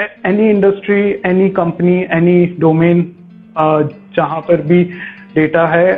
Any 0.00 0.48
industry 0.50 1.00
any 1.26 1.48
company 1.56 1.96
any 2.12 2.44
domain 2.60 3.02
जहाँ 4.16 4.40
पर 4.48 4.62
भी 4.68 4.82
डेटा 5.34 5.66
है, 5.68 5.90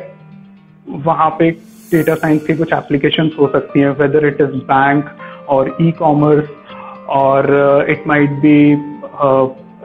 वहाँ 1.06 1.28
पे 1.38 1.50
डेटा 1.90 2.15
साइंस 2.15 2.46
की 2.46 2.54
कुछ 2.57 2.73
एप्लीकेशन 2.73 3.30
हो 3.38 3.49
सकती 3.53 3.80
हैं 3.80 3.91
वेदर 3.99 4.27
इट 4.27 4.41
इज़ 4.41 4.57
बैंक 4.71 5.04
और 5.51 5.77
ई 5.83 5.91
कॉमर्स 5.99 6.49
और 7.19 7.87
it 7.91 8.07
might 8.09 8.30
be 8.45 8.57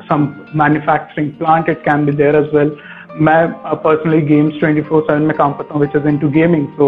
some 0.09 0.27
manufacturing 0.55 1.31
plant 1.39 1.69
it 1.69 1.81
can 1.85 2.05
be 2.05 2.11
there 2.11 2.35
as 2.35 2.55
well 2.55 2.75
मैं 3.27 3.47
पर्सनली 3.83 4.21
गेम्स 4.21 4.59
24/7 4.63 5.19
में 5.19 5.35
काम 5.37 5.53
करता 5.53 5.73
हूँ 5.73 5.81
which 5.81 5.95
is 5.95 6.07
into 6.07 6.29
gaming 6.31 6.67
so 6.77 6.87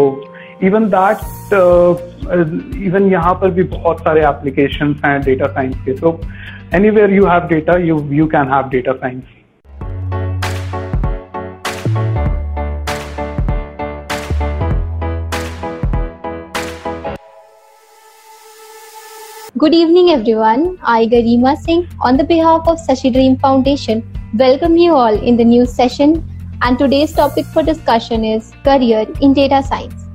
even 0.64 0.88
that 0.90 1.18
even 2.86 3.10
यहाँ 3.12 3.34
पर 3.40 3.50
भी 3.50 3.62
बहुत 3.76 4.00
सारे 4.04 4.20
एप्लीकेशन 4.26 4.94
हैं 5.04 5.20
डेटा 5.22 5.46
साइंस 5.46 5.76
के. 5.84 5.94
So 5.96 6.08
any 6.10 6.59
anywhere 6.72 7.10
you 7.10 7.24
have 7.26 7.48
data, 7.48 7.80
you, 7.80 8.04
you 8.10 8.28
can 8.28 8.46
have 8.48 8.70
data 8.70 8.96
science. 9.00 9.26
Good 19.58 19.74
evening, 19.74 20.10
everyone. 20.10 20.78
I, 20.82 21.06
Garima 21.06 21.56
Singh, 21.56 21.88
on 22.00 22.16
the 22.16 22.24
behalf 22.24 22.66
of 22.66 22.78
Sashi 22.78 23.12
Dream 23.12 23.36
Foundation, 23.36 24.02
welcome 24.34 24.76
you 24.76 24.94
all 24.94 25.14
in 25.14 25.36
the 25.36 25.44
new 25.44 25.66
session. 25.66 26.24
And 26.62 26.78
today's 26.78 27.12
topic 27.12 27.46
for 27.46 27.62
discussion 27.62 28.24
is 28.24 28.52
career 28.64 29.06
in 29.20 29.34
data 29.34 29.62
science. 29.62 30.06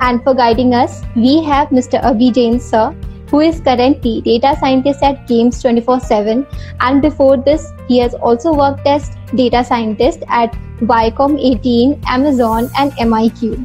And 0.00 0.22
for 0.24 0.34
guiding 0.34 0.74
us, 0.74 1.02
we 1.14 1.42
have 1.44 1.68
Mr. 1.68 2.02
Abhi 2.02 2.32
Jain, 2.34 2.58
sir, 2.58 2.94
who 3.30 3.40
is 3.40 3.60
currently 3.60 4.20
data 4.22 4.56
scientist 4.60 5.02
at 5.02 5.26
Games 5.26 5.62
24/7. 5.62 6.46
And 6.80 7.02
before 7.02 7.36
this, 7.36 7.72
he 7.88 7.98
has 7.98 8.14
also 8.14 8.54
worked 8.54 8.86
as 8.86 9.10
data 9.34 9.64
scientist 9.64 10.24
at 10.28 10.56
Viacom 10.92 11.36
18, 11.38 12.00
Amazon, 12.06 12.70
and 12.78 12.92
MIQ. 12.92 13.58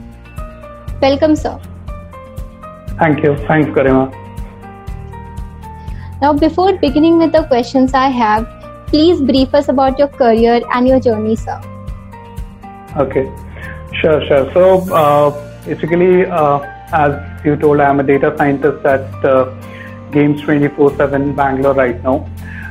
Welcome, 1.01 1.35
sir. 1.35 1.59
Thank 2.99 3.23
you. 3.23 3.37
Thanks, 3.47 3.69
Garima. 3.69 4.03
Now, 6.21 6.33
before 6.33 6.73
beginning 6.77 7.17
with 7.17 7.31
the 7.33 7.43
questions 7.53 7.93
I 7.93 8.07
have, 8.07 8.47
please 8.87 9.21
brief 9.21 9.53
us 9.53 9.69
about 9.69 9.99
your 9.99 10.07
career 10.07 10.61
and 10.73 10.87
your 10.87 10.99
journey, 10.99 11.35
sir. 11.35 11.59
Okay, 12.95 13.23
sure, 14.01 14.21
sure. 14.27 14.51
So, 14.53 14.93
uh, 14.93 15.31
basically, 15.65 16.25
uh, 16.25 16.59
as 16.93 17.45
you 17.45 17.55
told, 17.55 17.79
I 17.79 17.89
am 17.89 17.99
a 17.99 18.03
data 18.03 18.33
scientist 18.37 18.85
at 18.85 19.25
uh, 19.25 19.45
Games 20.11 20.41
24 20.41 20.95
7 20.95 21.35
Bangalore 21.35 21.73
right 21.73 22.01
now. 22.03 22.29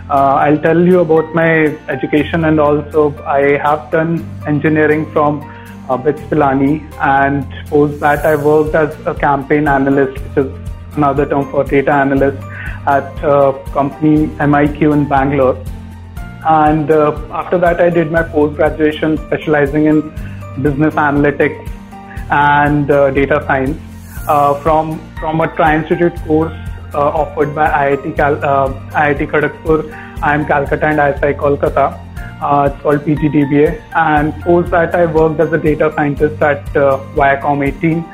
Uh, 0.09 0.34
I'll 0.45 0.59
tell 0.59 0.81
you 0.81 1.01
about 1.01 1.34
my 1.34 1.77
education 1.89 2.45
and 2.45 2.61
also 2.61 3.14
I 3.25 3.59
have 3.59 3.91
done 3.91 4.25
engineering 4.47 5.11
from 5.12 5.41
uh, 5.89 5.97
BITS 5.97 6.20
Pilani 6.23 6.73
and 7.01 7.47
post 7.69 7.98
that 8.01 8.25
I 8.25 8.37
worked 8.37 8.75
as 8.75 8.95
a 9.06 9.14
campaign 9.14 9.67
analyst, 9.67 10.23
which 10.23 10.47
is 10.47 10.53
another 10.97 11.27
term 11.27 11.51
for 11.51 11.64
data 11.64 11.92
analyst 11.92 12.42
at 12.86 13.25
a 13.25 13.61
company 13.73 14.27
MIQ 14.39 14.92
in 14.92 15.09
Bangalore. 15.09 15.57
And 16.45 16.91
uh, 16.91 17.12
after 17.31 17.59
that, 17.59 17.81
I 17.81 17.89
did 17.91 18.11
my 18.12 18.23
post 18.23 18.57
graduation 18.57 19.17
specializing 19.17 19.86
in 19.86 20.01
business 20.62 20.95
analytics 20.95 21.69
and 22.31 22.91
uh, 22.91 23.11
data 23.11 23.42
science 23.47 23.81
uh, 24.28 24.55
from 24.62 25.01
from 25.19 25.41
a 25.41 25.48
Tri 25.56 25.77
Institute 25.77 26.15
course 26.27 26.53
uh, 26.95 27.09
offered 27.23 27.55
by 27.55 27.69
IIT 27.70 28.17
Cal- 28.17 28.45
uh, 28.45 28.73
IIT 28.91 29.31
Kharagpur, 29.31 29.83
IIM 30.20 30.47
Calcutta, 30.47 30.87
and 30.87 31.01
ISI 31.01 31.34
Kolkata. 31.34 31.98
Uh, 32.42 32.69
it's 32.70 32.83
called 32.83 33.01
PGDBA. 33.01 33.81
And 33.95 34.33
post 34.42 34.70
that, 34.73 34.95
I 34.95 35.06
worked 35.06 35.41
as 35.41 35.53
a 35.53 35.59
data 35.59 35.92
scientist 35.97 36.42
at 36.42 36.64
Viacom 37.14 37.67
18, 37.67 38.05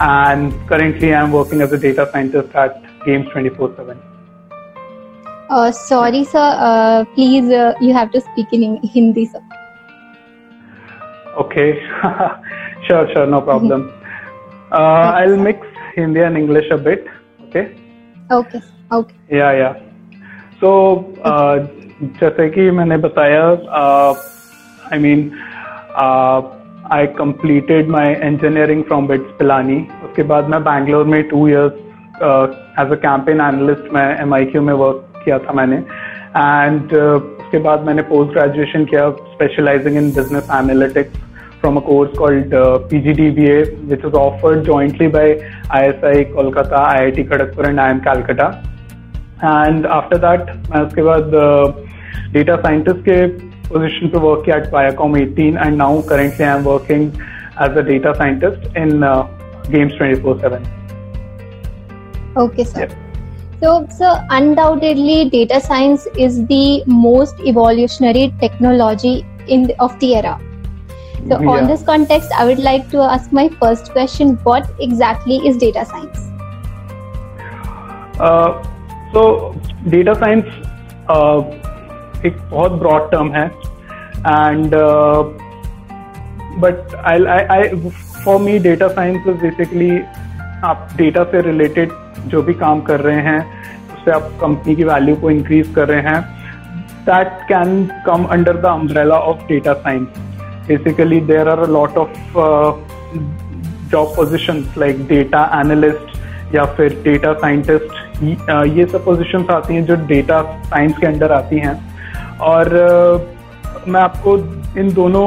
and 0.00 0.68
currently 0.68 1.14
I'm 1.14 1.32
working 1.32 1.60
as 1.60 1.72
a 1.72 1.78
data 1.78 2.08
scientist 2.12 2.54
at 2.54 2.82
Games 3.04 3.28
24/7. 3.28 3.98
Uh, 5.48 5.70
sorry, 5.70 6.24
sir. 6.24 6.48
Uh, 6.58 7.04
please, 7.14 7.50
uh, 7.50 7.74
you 7.80 7.92
have 7.94 8.10
to 8.12 8.20
speak 8.20 8.52
in 8.52 8.78
Hindi, 8.82 9.26
sir. 9.26 9.42
Okay, 11.38 11.80
sure, 12.86 13.06
sure, 13.12 13.26
no 13.26 13.40
problem. 13.42 13.92
Uh, 14.72 15.12
I'll 15.14 15.36
mix 15.36 15.66
Hindi 15.94 16.20
and 16.20 16.36
English 16.36 16.70
a 16.70 16.76
bit. 16.76 17.06
Okay. 17.48 17.76
Okay. 18.30 18.60
Okay. 18.92 19.14
Yeah, 19.30 19.52
yeah. 19.52 19.74
So, 20.60 21.12
uh, 21.24 21.58
जैसे 22.20 22.48
कि 22.50 22.70
मैंने 22.70 22.96
बताया, 22.98 23.42
I 24.92 24.98
mean, 24.98 25.32
uh, 25.94 26.42
I 26.90 27.06
completed 27.06 27.88
my 27.88 28.14
engineering 28.14 28.84
from 28.84 29.06
BITS 29.08 29.30
Pilani. 29.38 29.78
उसके 30.04 30.22
बाद 30.22 30.48
मैं 30.48 30.62
बैंगलोर 30.64 31.04
में 31.04 31.22
two 31.30 31.46
years 31.48 31.72
uh, 32.22 32.46
as 32.78 32.92
a 32.92 33.00
campaign 33.06 33.40
analyst 33.48 33.92
मैं 33.92 34.06
MIQ 34.24 34.56
में 34.56 34.74
work 34.74 35.24
किया 35.24 35.38
था 35.38 35.52
मैंने 35.52 35.78
and 36.42 36.92
uh, 36.92 37.20
उसके 37.42 37.58
बाद 37.68 37.84
मैंने 37.86 38.02
post 38.02 38.34
graduation 38.36 38.86
किया 38.90 39.08
specializing 39.34 39.98
in 40.02 40.12
business 40.18 40.50
analytics 40.60 41.25
from 41.65 41.77
a 41.77 41.81
course 41.81 42.15
called 42.17 42.53
uh, 42.53 42.79
PGDBA 42.89 43.87
which 43.87 44.03
was 44.03 44.13
offered 44.13 44.65
jointly 44.65 45.07
by 45.07 45.25
ISI 45.79 46.25
Kolkata, 46.33 46.79
IIT 46.97 47.29
Kharagpur 47.29 47.67
and 47.69 47.77
IIM 47.77 48.03
Calcutta 48.03 48.63
and 49.41 49.85
after 49.85 50.17
that 50.17 50.47
मैं 50.69 50.81
उसके 50.87 51.03
बाद 51.03 51.33
uh, 51.43 51.71
data 52.33 52.57
scientist 52.63 53.03
के 53.09 53.19
position 53.69 54.11
पे 54.15 54.23
work 54.25 54.43
किया 54.45 54.57
at 54.61 54.71
Viacom 54.71 55.19
18 55.21 55.57
and 55.57 55.77
now 55.77 55.91
currently 56.01 56.45
I 56.45 56.55
am 56.57 56.63
working 56.63 57.07
as 57.57 57.77
a 57.77 57.83
data 57.83 58.13
scientist 58.17 58.67
in 58.75 59.03
uh, 59.03 59.27
Games 59.69 59.93
24/7. 59.93 60.67
Okay, 62.43 62.63
sir. 62.63 62.89
So, 63.63 63.87
sir, 63.95 64.11
undoubtedly, 64.31 65.29
data 65.29 65.59
science 65.61 66.07
is 66.17 66.45
the 66.47 66.83
most 66.87 67.35
evolutionary 67.41 68.33
technology 68.39 69.25
in 69.47 69.67
the, 69.67 69.75
of 69.79 69.99
the 69.99 70.15
era. 70.15 70.39
So, 71.28 71.40
Yeah. 71.40 71.50
on 71.50 71.66
this 71.66 71.82
context, 71.82 72.32
I 72.38 72.44
would 72.48 72.60
like 72.64 72.88
to 72.90 73.00
ask 73.14 73.32
my 73.38 73.48
first 73.60 73.92
question: 73.92 74.34
What 74.48 74.68
exactly 74.86 75.38
is 75.50 75.56
data 75.56 75.84
science? 75.84 76.22
Uh, 78.18 78.62
so 79.12 79.54
data 79.94 80.14
science 80.20 80.46
uh, 81.14 81.40
एक 82.24 82.36
बहुत 82.50 82.78
broad 82.82 83.10
term 83.14 83.32
है 83.34 83.50
and 84.34 84.74
uh, 84.74 85.24
but 86.62 86.94
I'll, 87.04 87.28
I, 87.28 87.40
I 87.56 87.68
for 88.24 88.38
me 88.38 88.58
data 88.58 88.88
science 88.94 89.26
is 89.34 89.36
basically 89.42 89.90
आप 90.64 90.88
data 90.96 91.24
से 91.32 91.40
related 91.46 91.90
जो 92.28 92.42
भी 92.42 92.54
काम 92.62 92.80
कर 92.82 93.00
रहे 93.00 93.22
हैं 93.22 93.40
उससे 93.96 94.10
आप 94.10 94.30
कंपनी 94.40 94.76
की 94.76 94.84
वैल्यू 94.84 95.16
को 95.24 95.30
इंक्रीज 95.30 95.72
कर 95.74 95.88
रहे 95.88 96.02
हैं 96.08 96.20
that 97.08 97.42
can 97.48 97.74
come 98.06 98.24
under 98.36 98.52
the 98.52 98.70
umbrella 98.70 99.18
of 99.32 99.46
data 99.48 99.78
science. 99.82 100.18
Basically, 100.68 101.20
there 101.20 101.48
are 101.48 101.62
a 101.62 101.66
lot 101.66 101.96
of 101.96 102.36
uh, 102.36 102.72
job 103.88 104.14
positions 104.14 104.76
like 104.76 105.06
data 105.08 105.48
analyst 105.52 106.14
या 106.54 106.64
फिर 106.76 106.96
data 107.04 107.34
scientist. 107.40 107.94
ये 108.76 108.86
सब 108.86 109.04
positions 109.04 109.50
आती 109.50 109.74
हैं 109.74 109.84
जो 109.86 109.96
data 110.12 110.40
science 110.70 111.00
के 111.00 111.06
अंडर 111.06 111.32
आती 111.32 111.58
हैं 111.58 111.74
और 112.50 112.68
uh, 112.82 113.88
मैं 113.88 114.00
आपको 114.00 114.36
इन 114.80 114.92
दोनों 114.94 115.24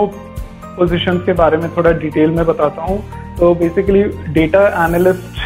positions 0.80 1.26
के 1.26 1.34
बारे 1.34 1.58
में 1.58 1.70
थोड़ा 1.78 1.92
डिटेल 2.04 2.30
में 2.32 2.46
बताता 2.46 2.82
हूँ 2.82 3.00
तो 3.40 3.54
बेसिकली 3.56 4.04
डेटा 4.34 4.68
एनालिस्ट 4.86 5.40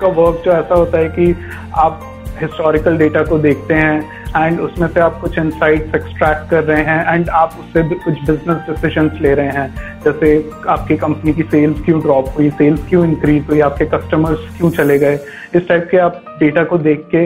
का 0.00 0.08
वर्क 0.20 0.42
जो 0.44 0.52
ऐसा 0.52 0.74
होता 0.74 0.98
है 0.98 1.08
कि 1.18 1.34
आप 1.76 2.00
हिस्टोरिकल 2.40 2.96
डेटा 2.98 3.22
को 3.30 3.38
देखते 3.38 3.74
हैं 3.74 4.17
एंड 4.36 4.60
उसमें 4.60 4.86
से 4.88 5.00
आप 5.00 5.18
कुछ 5.20 5.38
इंसाइट्स 5.38 5.94
एक्सट्रैक्ट 5.94 6.50
कर 6.50 6.64
रहे 6.64 6.82
हैं 6.84 7.14
एंड 7.14 7.28
आप 7.28 7.54
उससे 7.60 7.82
भी 7.88 7.94
कुछ 7.94 8.20
बिज़नेस 8.30 8.56
डिसीजंस 8.68 9.20
ले 9.22 9.34
रहे 9.34 9.50
हैं। 9.50 10.00
जैसे 10.04 10.50
आपकी 10.68 10.96
कंपनी 10.96 11.32
की 11.32 11.42
सेल्स 11.42 11.80
क्यों 11.84 12.00
ड्रॉप 12.00 12.28
हुई 12.36 12.50
सेल्स 12.50 12.88
क्यों 12.88 13.04
इंक्रीज 13.04 13.46
हुई, 13.50 13.60
आपके 13.60 13.84
कस्टमर्स 13.84 14.46
क्यों 14.58 14.70
चले 14.70 14.98
गए? 14.98 15.18
इस 15.54 15.68
टाइप 15.68 15.88
के 15.90 15.96
आप 15.96 16.22
डेटा 16.40 16.64
को 16.64 16.78
देख 16.78 17.08
के 17.14 17.24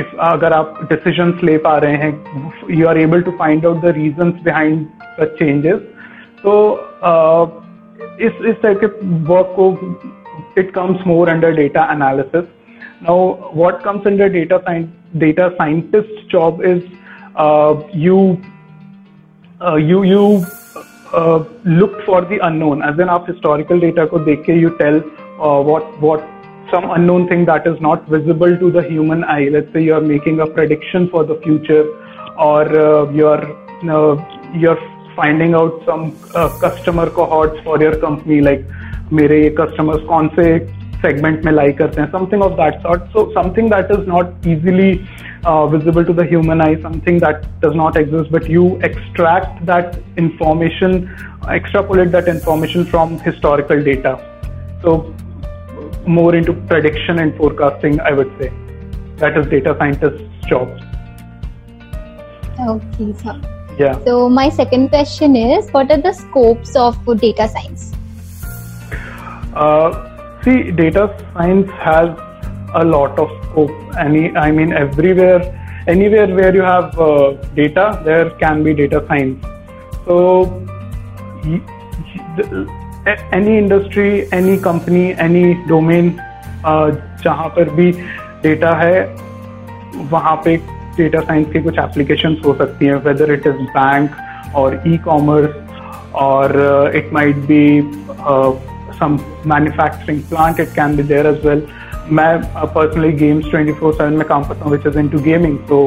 इफ़ 0.00 0.16
अगर 0.20 0.52
आप 0.52 0.78
डिसीजंस 0.92 1.42
ले 1.44 1.58
पा 1.58 1.76
रहे 1.78 1.96
हैं 1.96 2.12
you 2.70 2.86
are 2.88 2.98
able 2.98 3.22
to 3.22 3.30
find 3.38 3.66
out 3.66 3.82
the 3.82 3.94
reasons 3.96 4.34
behind 4.44 4.86
such 5.20 5.38
changes 5.38 5.80
तो 6.42 6.54
इस 8.20 8.32
इस 8.46 8.62
टाइप 8.62 8.80
के 8.80 8.86
वर्क 9.32 9.52
को 9.56 9.66
it 10.58 10.70
comes 10.74 11.06
more 11.06 11.28
under 11.28 11.52
data 11.56 11.88
analysis. 11.94 12.44
Now, 13.02 13.50
what 13.52 13.82
comes 13.82 14.06
under 14.06 14.28
data 14.28 14.62
science? 14.64 14.90
Data 15.18 15.54
scientist 15.58 16.28
job 16.28 16.62
is 16.64 16.82
uh, 17.36 17.82
you 17.92 18.40
uh, 19.60 19.74
you 19.76 20.02
you 20.04 20.46
uh, 21.12 21.44
look 21.64 22.04
for 22.06 22.22
the 22.22 22.38
unknown. 22.46 22.82
As 22.82 22.98
in, 22.98 23.08
आप 23.08 23.26
historical 23.26 23.80
data 23.80 24.06
को 24.12 24.18
देख 24.24 24.42
के 24.46 24.60
you 24.60 24.70
tell 24.78 25.00
uh, 25.40 25.60
what 25.70 26.00
what 26.00 26.24
some 26.70 26.90
unknown 26.90 27.28
thing 27.28 27.44
that 27.44 27.66
is 27.66 27.80
not 27.80 28.08
visible 28.08 28.56
to 28.56 28.70
the 28.70 28.82
human 28.82 29.24
eye. 29.24 29.48
Let's 29.56 29.72
say 29.72 29.82
you 29.82 29.94
are 29.94 30.00
making 30.00 30.40
a 30.40 30.46
prediction 30.46 31.08
for 31.08 31.24
the 31.24 31.36
future, 31.46 31.84
or 32.38 32.62
uh, 32.84 33.10
you're 33.10 33.44
uh, 33.96 34.16
you're 34.54 34.80
finding 35.16 35.54
out 35.54 35.82
some 35.84 36.16
uh, 36.34 36.48
customer 36.60 37.10
cohorts 37.10 37.60
for 37.64 37.80
your 37.82 37.96
company 38.06 38.40
like 38.40 38.64
मेरे 39.12 39.42
ये 39.42 39.50
customers 39.56 40.06
कौन 40.08 40.28
से 40.36 40.46
segment 41.01 41.45
में 41.45 41.51
lie 41.53 41.71
करते 41.79 42.01
हैं 42.01 42.11
something 42.11 42.43
of 42.47 42.55
that 42.59 42.81
sort 42.85 43.03
so 43.15 43.23
something 43.33 43.69
that 43.73 43.91
is 43.95 44.07
not 44.11 44.47
easily 44.53 44.89
uh, 45.45 45.67
visible 45.73 46.05
to 46.05 46.13
the 46.13 46.25
human 46.31 46.61
eye 46.61 46.75
something 46.81 47.19
that 47.25 47.45
does 47.65 47.75
not 47.81 47.99
exist 48.01 48.31
but 48.37 48.49
you 48.55 48.63
extract 48.89 49.65
that 49.65 49.99
information 50.17 50.97
extrapolate 51.57 52.11
that 52.11 52.27
information 52.27 52.85
from 52.93 53.19
historical 53.27 53.83
data 53.89 54.15
so 54.81 54.95
more 56.07 56.33
into 56.35 56.53
prediction 56.73 57.19
and 57.19 57.37
forecasting 57.37 57.99
i 57.99 58.11
would 58.21 58.33
say 58.41 58.51
that 59.23 59.37
is 59.37 59.47
data 59.53 59.75
scientist's 59.79 60.47
job 60.47 60.67
okay 62.73 63.13
sir 63.23 63.39
yeah 63.79 64.03
so 64.09 64.17
my 64.41 64.49
second 64.49 64.89
question 64.89 65.35
is 65.45 65.71
what 65.77 65.91
are 65.91 66.01
the 66.09 66.13
scopes 66.19 66.75
of 66.75 66.99
data 67.25 67.47
science 67.55 67.91
uh, 69.55 70.10
see 70.44 70.70
data 70.72 71.04
science 71.34 71.70
has 71.70 72.08
a 72.74 72.84
lot 72.84 73.18
of 73.18 73.30
scope 73.44 73.98
any 74.04 74.24
i 74.36 74.50
mean 74.50 74.72
everywhere 74.72 75.40
anywhere 75.86 76.28
where 76.38 76.54
you 76.54 76.62
have 76.62 76.98
uh, 76.98 77.32
data 77.54 78.00
there 78.04 78.30
can 78.42 78.62
be 78.64 78.74
data 78.74 79.04
science 79.08 79.44
so 80.06 80.16
any 83.38 83.58
industry 83.58 84.10
any 84.32 84.58
company 84.58 85.06
any 85.28 85.46
domain 85.68 86.12
uh, 86.64 86.90
जहाँ 87.24 87.48
पर 87.56 87.70
भी 87.74 87.90
data 88.42 88.74
है 88.76 89.02
वहाँ 90.10 90.36
पे 90.44 90.56
data 90.96 91.20
science 91.20 91.52
की 91.52 91.62
कुछ 91.62 91.78
applications 91.78 92.40
हो 92.44 92.54
सकती 92.58 92.86
हैं 92.86 92.94
वेदर 93.04 93.32
इट 93.32 93.46
इज़ 93.46 93.62
बैंक 93.76 94.54
और 94.62 94.82
ई 94.86 94.96
कॉमर्स 95.04 96.14
और 96.22 96.56
it 96.96 97.12
might 97.12 97.36
be 97.50 97.64
some 99.01 99.17
manufacturing 99.45 100.23
plant 100.23 100.59
it 100.59 100.73
can 100.73 100.95
be 100.95 101.03
there 101.13 101.27
as 101.33 101.43
well 101.49 101.61
मैं 102.19 102.31
पर्सनली 102.73 103.11
गेम्स 103.13 103.45
24/7 103.53 104.17
में 104.17 104.27
काम 104.27 104.43
करता 104.43 104.65
हूँ 104.65 104.71
which 104.71 104.85
is 104.87 104.97
into 104.97 105.19
gaming 105.23 105.57
so 105.69 105.79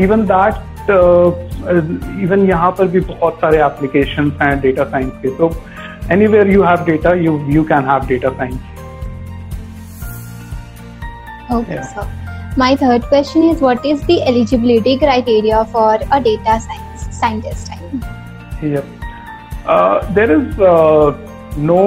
even 0.00 0.24
that 0.26 0.90
even 2.24 2.46
यहाँ 2.48 2.70
पर 2.78 2.86
भी 2.88 3.00
बहुत 3.08 3.40
सारे 3.40 3.58
एप्लीकेशन 3.64 4.30
हैं 4.42 4.60
डेटा 4.60 4.84
साइंस 4.84 5.12
के 5.22 5.36
तो 5.38 5.50
anywhere 6.14 6.46
you 6.46 6.62
have 6.62 6.84
data 6.86 7.14
you 7.20 7.32
you 7.54 7.64
can 7.64 7.84
have 7.84 8.06
data 8.08 8.32
science 8.36 8.60
okay 11.50 11.74
yeah. 11.74 11.88
so 11.94 12.04
my 12.56 12.74
third 12.76 13.02
question 13.14 13.48
is 13.48 13.60
what 13.60 13.84
is 13.84 14.04
the 14.10 14.18
eligibility 14.32 14.96
criteria 14.98 15.64
for 15.72 15.94
a 15.94 16.20
data 16.28 16.60
science 16.66 17.08
scientist 17.18 17.72
yep 18.62 18.84
uh, 19.66 20.12
there 20.12 20.30
is 20.38 20.60
uh, 20.60 21.12
no 21.58 21.80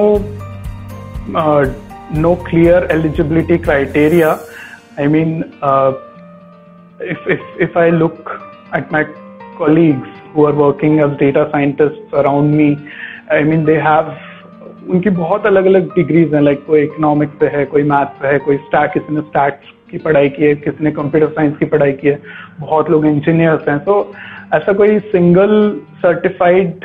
uh, 1.35 1.73
no 2.13 2.37
clear 2.37 2.87
eligibility 2.87 3.59
criteria. 3.59 4.39
I 4.97 5.07
mean 5.07 5.53
uh, 5.63 5.93
if, 7.01 7.19
if 7.27 7.41
if 7.59 7.77
i 7.77 7.91
look 7.91 8.31
at 8.73 8.91
my 8.93 9.05
colleagues 9.59 10.09
who 10.33 10.45
are 10.47 10.53
working 10.53 11.01
as 11.01 11.17
data 11.19 11.49
scientists 11.53 12.13
around 12.13 12.57
me 12.57 12.77
I 13.33 13.45
mean 13.45 13.65
they 13.65 13.77
have 13.77 14.17
उनकी 14.91 15.11
बहुत 15.11 15.47
अलग 15.47 15.67
अलग 15.67 15.89
degrees 15.95 16.35
हैं 16.35 16.41
like 16.43 16.65
कोई 16.67 16.83
economics 16.83 17.35
पे 17.41 17.47
है 17.47 17.65
कोई 17.65 17.83
maths 17.83 18.21
पे 18.21 18.29
है 18.29 18.39
कोई 18.39 18.57
स्टैट 18.57 18.93
किसी 18.93 19.15
ने 19.15 19.21
स्टैट्स 19.21 19.73
की 19.91 19.99
पढ़ाई 19.99 20.29
की 20.29 20.45
है 20.45 20.55
किसी 20.55 20.85
ने 20.85 20.91
कंप्यूटर 20.91 21.29
साइंस 21.29 21.57
की 21.59 21.65
पढ़ाई 21.65 21.93
की 21.93 22.09
है 22.09 22.23
बहुत 22.61 22.91
लोग 22.91 23.07
इंजीनियर्स 23.07 23.69
हैं। 23.69 23.79
तो 23.85 24.15
ऐसा 24.55 24.73
कोई 24.73 24.99
सिंगल 24.99 25.81
सर्टिफाइड 26.03 26.85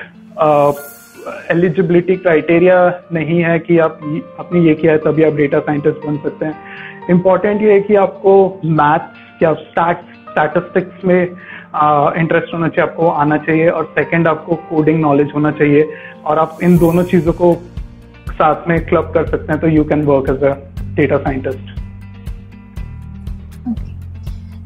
एलिजिबिलिटी 1.52 2.16
क्राइटेरिया 2.16 2.78
नहीं 3.14 3.42
है 3.44 3.58
कि 3.60 3.78
आप 3.86 4.00
आपने 4.40 4.60
ये 4.68 4.76
किया 4.76 4.92
है 4.94 4.98
तभी 4.98 5.24
आप 5.24 5.34
डेटा 5.34 5.60
साइंटिस्ट 5.60 6.06
बन 6.06 6.18
सकते 6.24 6.46
हैं। 6.46 7.08
इंपॉर्टेंट 7.10 7.62
ये 7.62 7.74
है 7.74 7.80
कि 7.80 7.96
आपको 7.96 8.34
मैथ्स 8.66 9.44
या 9.44 9.54
स्टैट 9.54 10.06
स्टैटिस्टिक्स 10.30 11.06
में 11.06 11.22
इंटरेस्ट 11.22 12.54
होना 12.54 12.68
चाहिए 12.68 12.90
आपको 12.90 13.08
आना 13.24 13.38
चाहिए 13.38 13.68
और 13.70 13.92
सेकंड 13.98 14.28
आपको 14.28 14.56
कोडिंग 14.70 15.02
नॉलेज 15.02 15.32
होना 15.36 15.52
चाहिए 15.52 15.90
और 16.26 16.40
आप 16.40 16.58
इन 16.64 16.78
दोनों 16.78 17.04
चीज़ों 17.04 17.34
को 17.34 17.54
साथ 18.30 18.68
में 18.68 18.80
क्लब 18.86 19.12
कर 19.14 19.28
सकते 19.28 19.52
हैं 19.54 19.62
तो 19.62 19.68
you 19.68 19.84
can 19.84 20.04
work 20.06 20.30
as 20.30 20.44
a 20.44 20.56
data 20.96 21.18
scientist 21.18 21.78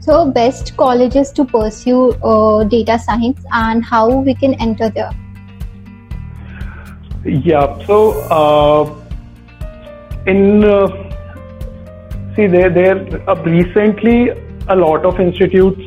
So, 0.06 0.16
best 0.36 0.76
colleges 0.76 1.30
to 1.32 1.44
pursue 1.46 2.00
uh, 2.22 2.64
data 2.66 3.00
science 3.00 3.46
and 3.54 3.86
how 3.86 4.10
we 4.10 4.34
can 4.36 4.54
enter 4.56 4.90
there. 4.90 5.23
Yeah, 7.26 7.86
so 7.86 8.20
uh, 8.30 8.84
in 10.26 10.64
uh, 10.66 10.88
see 12.36 12.48
there 12.48 12.70
there 12.70 13.30
uh, 13.30 13.36
recently 13.44 14.30
a 14.68 14.76
lot 14.76 15.06
of 15.06 15.22
institutes 15.22 15.82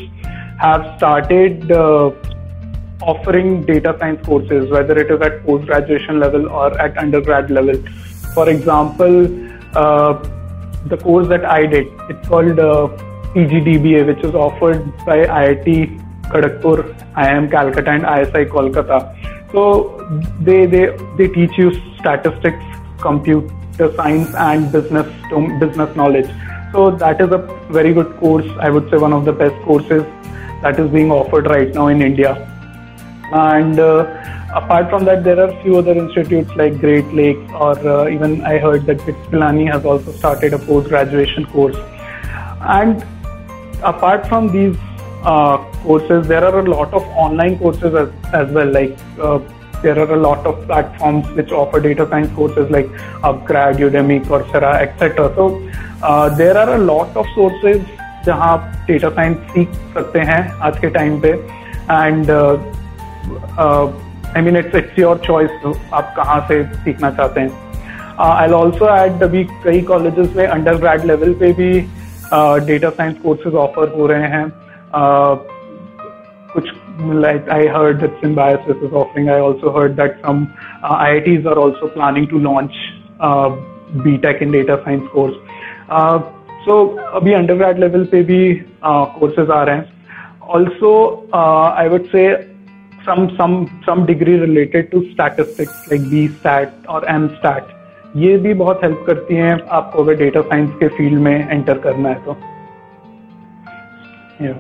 have 0.59 0.97
started 0.97 1.71
uh, 1.71 2.11
offering 3.03 3.67
data 3.67 3.95
science 3.99 4.25
courses, 4.25 4.71
whether 4.71 4.97
it 4.97 5.11
is 5.11 5.21
at 5.21 5.45
post 5.45 5.67
graduation 5.67 6.21
level 6.21 6.49
or 6.49 6.81
at 6.81 6.97
undergrad 6.97 7.51
level. 7.51 7.75
For 8.33 8.49
example, 8.49 9.27
uh, 9.77 10.15
the 10.87 10.97
course 10.97 11.29
that 11.29 11.45
I 11.45 11.67
did, 11.67 11.87
it's 12.09 12.29
called 12.29 12.59
uh, 12.59 12.89
PGDBA, 13.35 14.07
which 14.07 14.25
is 14.25 14.35
offered 14.35 14.85
by 15.05 15.19
IIT 15.27 16.03
Kharagpur, 16.31 16.97
IIM 17.15 17.51
Calcutta, 17.51 17.91
and 17.91 18.05
ISI 18.05 18.47
Kolkata. 18.47 19.36
So 19.53 19.63
they 20.41 20.67
they 20.67 20.97
they 21.17 21.29
teach 21.29 21.57
you 21.57 21.73
statistics, 21.99 22.65
computer 23.01 23.95
science, 23.95 24.35
and 24.35 24.71
business 24.73 25.07
business 25.61 25.97
knowledge. 25.97 26.29
So 26.73 26.91
that 26.91 27.21
is 27.21 27.31
a 27.31 27.39
very 27.71 27.93
good 27.95 28.17
course. 28.19 28.47
I 28.59 28.71
would 28.71 28.91
say 28.91 28.97
one 28.97 29.13
of 29.13 29.25
the 29.25 29.33
best 29.33 29.55
courses 29.65 30.03
that 30.63 30.81
is 30.81 30.91
being 30.91 31.11
offered 31.11 31.47
right 31.47 31.73
now 31.73 31.89
in 31.89 32.03
India. 32.03 32.35
And 33.33 33.79
uh, 33.79 34.05
apart 34.55 34.91
from 34.91 35.05
that, 35.05 35.23
there 35.25 35.39
are 35.41 35.49
a 35.49 35.63
few 35.63 35.77
other 35.77 35.93
institutes 35.93 36.51
like 36.57 36.79
Great 36.81 37.07
Lakes, 37.15 37.53
or 37.53 37.79
uh, 37.89 38.09
even 38.09 38.45
I 38.45 38.59
heard 38.59 38.87
that 38.87 38.99
Pilani 38.99 39.71
has 39.73 39.85
also 39.85 40.13
started 40.13 40.55
a 40.55 40.59
post 40.59 40.89
graduation 40.89 41.47
course. 41.47 41.77
And 42.61 43.05
apart 43.83 44.27
from 44.27 44.53
these 44.53 44.77
uh, 45.25 45.59
courses, 45.83 46.27
there 46.27 46.45
are 46.45 46.59
a 46.61 46.69
lot 46.69 46.93
of 46.95 47.03
online 47.27 47.59
courses 47.59 47.95
as, 47.95 48.09
as 48.33 48.51
well. 48.53 48.71
Like 48.71 48.97
uh, 49.19 49.41
there 49.83 49.99
are 49.99 50.13
a 50.13 50.17
lot 50.17 50.47
of 50.47 50.65
platforms 50.67 51.29
which 51.33 51.53
offer 51.53 51.81
data 51.81 52.07
science 52.09 52.33
courses 52.35 52.71
like 52.71 52.87
Upgrad, 53.23 53.77
Udemy, 53.77 54.25
Coursera, 54.25 54.75
etc. 54.77 55.33
So 55.35 55.71
uh, 56.03 56.29
there 56.37 56.57
are 56.57 56.75
a 56.75 56.79
lot 56.79 57.17
of 57.17 57.27
sources 57.35 57.85
जहाँ 58.27 58.47
आप 58.53 58.87
data 58.87 59.09
science 59.09 59.37
सीख 59.51 59.75
सकते 59.95 60.21
हैं 60.29 60.39
आज 60.67 60.79
के 60.79 60.89
time 60.91 61.21
पे 61.21 61.29
and 61.29 62.31
I 64.37 64.43
mean 64.43 64.57
it's 64.57 64.75
it's 64.77 64.99
your 64.99 65.19
choice 65.27 65.51
आप 65.95 66.13
कहाँ 66.17 66.41
से 66.49 66.63
सीखना 66.85 67.11
चाहते 67.11 67.41
हैं 67.41 68.19
आई 68.25 68.53
ऑल्सो 68.59 68.89
एड 68.97 69.23
अभी 69.23 69.45
कई 69.65 69.81
कॉलेजेस 69.93 70.35
में 70.37 70.47
अंडर 70.47 70.77
ग्रेड 70.85 71.05
लेवल 71.13 71.35
पे 71.41 71.53
भी 71.61 71.71
डेटा 72.67 72.91
साइंस 72.91 73.17
कोर्सेज 73.23 73.55
ऑफ़र 73.65 73.95
हो 73.97 74.07
रहे 74.07 74.29
हैं 74.31 74.45
uh, 74.93 75.37
कुछ 76.53 76.71
like 76.99 77.49
I 77.49 77.67
heard 77.67 78.01
that 78.01 78.19
Symbiosis 78.21 78.83
is 78.83 78.93
offering. 78.93 79.29
I 79.29 79.41
also 79.41 79.73
heard 79.73 79.97
that 79.97 80.19
some 80.23 80.53
uh, 80.83 80.97
IITs 80.99 81.45
are 81.45 81.59
also 81.59 81.89
planning 81.89 82.27
to 82.29 82.39
launch 82.39 82.73
uh, 83.21 83.51
BTech 83.97 84.41
in 84.41 84.53
data 84.53 84.81
science 84.85 85.09
course. 85.13 85.37
Uh, 85.89 86.21
सो 86.67 86.77
अभी 87.15 87.33
under 87.33 87.55
grade 87.55 87.79
level 87.79 88.05
पे 88.13 88.23
भी 88.29 88.39
courses 88.85 89.51
आ 89.51 89.63
रहे 89.65 89.77
हैं 89.77 90.41
also 90.55 90.93
I 91.35 91.89
would 91.89 92.07
say 92.15 92.27
some 93.07 93.29
some 93.39 93.53
some 93.87 94.01
degree 94.07 94.37
related 94.39 94.91
to 94.93 95.01
statistics 95.11 95.75
like 95.91 96.07
B 96.13 96.23
stat 96.29 96.87
और 96.95 97.07
M 97.13 97.29
stat 97.37 97.69
ये 98.17 98.37
भी 98.39 98.55
बहुत 98.55 98.83
हेल्प 98.85 99.05
करती 99.07 99.35
हैं 99.35 99.53
आपको 99.79 100.03
अगर 100.03 100.15
डेटा 100.17 100.41
साइंस 100.49 100.71
के 100.81 100.89
फ़ील्ड 100.97 101.21
में 101.23 101.51
एंटर 101.51 101.79
करना 101.79 102.09
है 102.09 102.25
तो 102.25 102.37
yeah. 104.41 104.57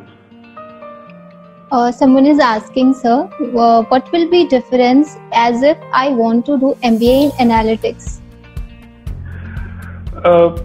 Uh, 1.72 1.90
someone 1.90 2.26
is 2.26 2.38
asking, 2.38 2.94
sir, 2.94 3.28
uh, 3.56 3.82
what 3.82 4.10
will 4.12 4.30
be 4.30 4.46
difference 4.46 5.16
as 5.32 5.62
if 5.62 5.76
I 5.92 6.10
want 6.10 6.46
to 6.46 6.56
do 6.58 6.76
MBA 6.84 7.40
in 7.40 7.48
analytics? 7.48 8.20
Uh, 10.24 10.56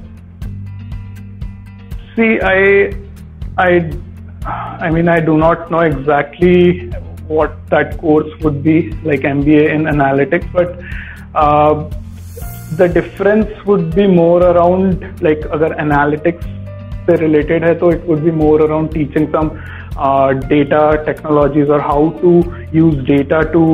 see, 2.15 2.39
I, 2.43 2.93
I, 3.57 3.91
I 4.45 4.91
mean, 4.91 5.07
I 5.07 5.19
do 5.19 5.39
not 5.39 5.71
know 5.71 5.79
exactly 5.79 6.89
what 7.27 7.55
that 7.69 7.97
course 7.97 8.31
would 8.41 8.61
be 8.61 8.91
like 9.03 9.21
MBA 9.21 9.71
in 9.71 9.83
analytics, 9.85 10.51
but 10.53 10.79
uh, 11.33 11.89
the 12.75 12.87
difference 12.87 13.49
would 13.65 13.95
be 13.95 14.05
more 14.05 14.43
around 14.43 15.19
like 15.23 15.43
other 15.49 15.69
analytics 15.69 16.60
से 17.08 17.16
related 17.22 17.64
है 17.64 17.74
तो 17.80 17.90
it 17.92 18.06
would 18.10 18.24
be 18.24 18.32
more 18.42 18.60
around 18.66 18.92
teaching 18.92 19.30
some 19.32 19.50
uh, 19.96 20.32
data 20.54 21.02
technologies 21.06 21.68
or 21.68 21.80
how 21.80 22.10
to 22.22 22.32
use 22.72 22.96
data 23.10 23.42
to 23.52 23.64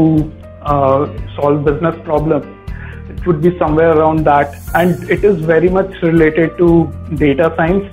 uh, 0.63 1.07
solve 1.37 1.65
business 1.65 1.97
problems. 2.05 2.47
It 3.11 3.27
would 3.27 3.41
be 3.43 3.57
somewhere 3.59 3.97
around 3.97 4.25
that, 4.25 4.55
and 4.75 5.11
it 5.11 5.25
is 5.25 5.37
very 5.53 5.69
much 5.69 6.01
related 6.03 6.57
to 6.59 6.69
data 7.17 7.53
science. 7.57 7.93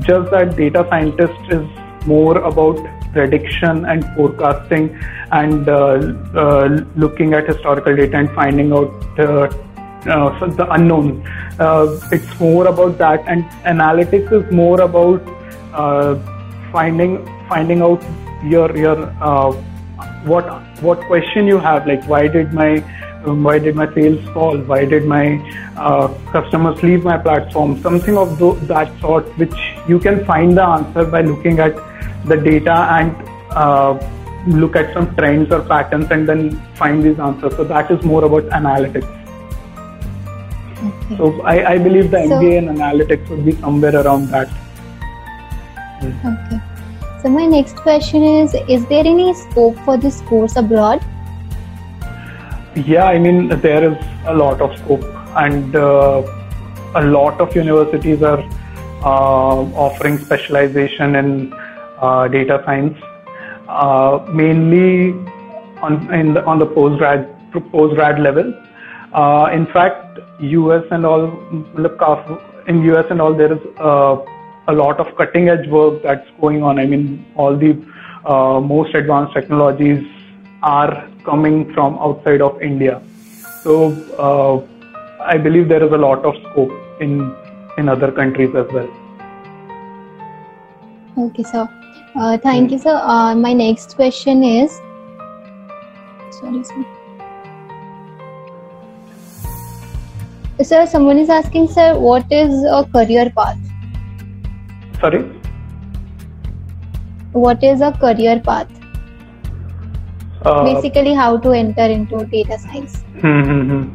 Just 0.00 0.30
that 0.30 0.56
data 0.56 0.86
scientist 0.90 1.50
is 1.50 2.06
more 2.06 2.38
about 2.38 2.78
prediction 3.12 3.84
and 3.86 4.04
forecasting 4.14 4.88
and 5.32 5.68
uh, 5.68 5.98
uh, 6.34 6.68
looking 6.96 7.34
at 7.34 7.46
historical 7.46 7.96
data 7.96 8.16
and 8.18 8.30
finding 8.32 8.72
out 8.72 9.18
uh, 9.18 9.48
uh 10.07 10.45
the 10.47 10.67
unknown. 10.71 11.25
Uh, 11.59 11.99
it's 12.11 12.39
more 12.39 12.67
about 12.67 12.97
that, 12.97 13.23
and 13.27 13.43
analytics 13.65 14.31
is 14.31 14.51
more 14.51 14.81
about 14.81 15.21
uh, 15.73 16.15
finding 16.71 17.25
finding 17.47 17.81
out 17.81 18.03
your 18.43 18.75
your 18.77 18.97
what 20.25 20.45
what 20.81 20.99
question 21.01 21.47
you 21.47 21.57
have 21.57 21.85
like 21.87 22.03
why 22.07 22.27
did 22.27 22.53
my 22.53 22.83
um, 23.25 23.43
why 23.43 23.59
did 23.59 23.75
my 23.75 23.93
sales 23.93 24.27
fall? 24.33 24.57
Why 24.57 24.85
did 24.85 25.05
my 25.05 25.37
uh, 25.77 26.07
customers 26.31 26.81
leave 26.81 27.03
my 27.03 27.17
platform? 27.17 27.79
Something 27.81 28.17
of 28.17 28.37
th- 28.39 28.57
that 28.61 28.99
sort 28.99 29.27
which 29.37 29.53
you 29.87 29.99
can 29.99 30.25
find 30.25 30.57
the 30.57 30.63
answer 30.63 31.05
by 31.05 31.21
looking 31.21 31.59
at 31.59 31.75
the 32.25 32.35
data 32.35 32.73
and 32.97 33.15
uh, 33.51 33.93
look 34.47 34.75
at 34.75 34.91
some 34.93 35.15
trends 35.15 35.51
or 35.51 35.61
patterns 35.61 36.07
and 36.09 36.27
then 36.27 36.59
find 36.75 37.03
these 37.03 37.19
answers. 37.19 37.55
So 37.55 37.63
that 37.65 37.91
is 37.91 38.03
more 38.03 38.25
about 38.25 38.45
analytics 38.45 39.20
okay. 40.83 41.17
so 41.17 41.41
I, 41.41 41.73
I, 41.73 41.77
believe 41.77 42.11
the 42.11 42.23
so, 42.27 42.39
mba 42.39 42.57
in 42.57 42.65
analytics 42.75 43.29
would 43.29 43.45
be 43.45 43.53
somewhere 43.53 43.95
around 43.95 44.27
that 44.29 44.49
okay 46.03 46.61
so 47.21 47.29
my 47.29 47.45
next 47.45 47.75
question 47.75 48.23
is: 48.23 48.55
Is 48.67 48.83
there 48.87 49.05
any 49.05 49.31
scope 49.35 49.77
for 49.85 49.95
this 49.95 50.21
course 50.21 50.55
abroad? 50.55 51.03
Yeah, 52.75 53.05
I 53.05 53.19
mean 53.19 53.49
there 53.49 53.91
is 53.91 53.97
a 54.25 54.33
lot 54.33 54.59
of 54.59 54.75
scope, 54.79 55.03
and 55.35 55.75
uh, 55.75 56.23
a 56.95 57.03
lot 57.03 57.39
of 57.39 57.55
universities 57.55 58.23
are 58.23 58.39
uh, 59.03 59.85
offering 59.85 60.17
specialization 60.17 61.15
in 61.15 61.53
uh, 61.99 62.27
data 62.27 62.63
science, 62.65 62.97
uh, 63.67 64.25
mainly 64.33 65.11
on 65.83 66.11
in 66.11 66.33
the, 66.33 66.43
on 66.45 66.57
the 66.57 66.65
postgrad 66.65 67.29
postgrad 67.77 68.17
level. 68.17 68.51
Uh, 69.13 69.49
in 69.53 69.65
fact, 69.67 70.19
US 70.39 70.83
and 70.91 71.05
all, 71.05 71.25
in 72.67 72.83
US 72.83 73.05
and 73.09 73.21
all, 73.21 73.33
there 73.33 73.53
is 73.53 73.59
uh, 73.77 74.17
a 74.67 74.73
lot 74.73 74.99
of 74.99 75.15
cutting 75.17 75.49
edge 75.49 75.67
work 75.67 76.01
that's 76.03 76.27
going 76.39 76.63
on. 76.63 76.79
I 76.79 76.85
mean, 76.85 77.25
all 77.35 77.57
the 77.57 77.71
uh, 78.25 78.59
most 78.59 78.95
advanced 78.95 79.33
technologies 79.33 80.07
are 80.63 81.09
coming 81.25 81.73
from 81.73 81.97
outside 81.99 82.41
of 82.41 82.61
India. 82.61 83.01
So 83.63 83.91
uh, 84.17 85.23
I 85.23 85.37
believe 85.37 85.67
there 85.67 85.83
is 85.83 85.91
a 85.91 85.97
lot 85.97 86.23
of 86.25 86.35
scope 86.51 86.71
in 86.99 87.35
in 87.77 87.89
other 87.89 88.11
countries 88.11 88.55
as 88.55 88.71
well. 88.71 88.89
Okay, 91.17 91.43
sir. 91.43 91.67
Uh, 92.15 92.37
thank 92.37 92.71
you, 92.71 92.77
sir. 92.77 92.95
Uh, 92.95 93.35
my 93.35 93.53
next 93.53 93.95
question 93.95 94.43
is, 94.43 94.79
sorry, 96.39 96.63
sir. 96.63 97.00
Sir, 100.59 100.85
someone 100.85 101.17
is 101.17 101.29
asking, 101.29 101.67
sir, 101.69 101.97
what 101.97 102.31
is 102.31 102.63
a 102.63 102.85
career 102.93 103.31
path? 103.35 103.57
Sorry? 104.99 105.23
What 107.31 107.63
is 107.63 107.81
a 107.81 107.91
career 107.91 108.39
path? 108.39 108.67
Uh, 110.43 110.63
Basically, 110.63 111.13
how 111.13 111.37
to 111.37 111.51
enter 111.51 111.83
into 111.83 112.25
data 112.25 112.59
science. 112.59 113.01
Hmm. 113.21 113.91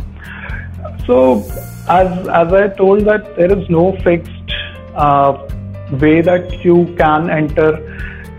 So, 1.07 1.45
as 1.89 2.29
as 2.29 2.53
I 2.53 2.69
told 2.69 3.05
that 3.05 3.37
there 3.37 3.53
is 3.57 3.69
no 3.69 3.97
fixed 4.03 4.55
uh, 4.95 5.47
way 6.01 6.21
that 6.21 6.65
you 6.65 6.95
can 6.99 7.31
enter 7.31 7.71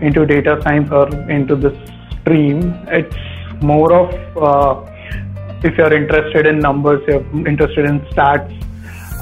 into 0.00 0.26
data 0.26 0.60
science 0.62 0.90
or 0.90 1.08
into 1.30 1.56
this 1.56 1.76
stream. 2.20 2.74
It's 2.88 3.16
more 3.62 3.92
of 3.92 4.36
uh, 4.36 4.90
if 5.62 5.76
you're 5.76 5.92
interested 5.92 6.46
in 6.46 6.58
numbers, 6.60 7.02
you're 7.08 7.24
interested 7.46 7.84
in 7.84 8.00
stats, 8.12 8.54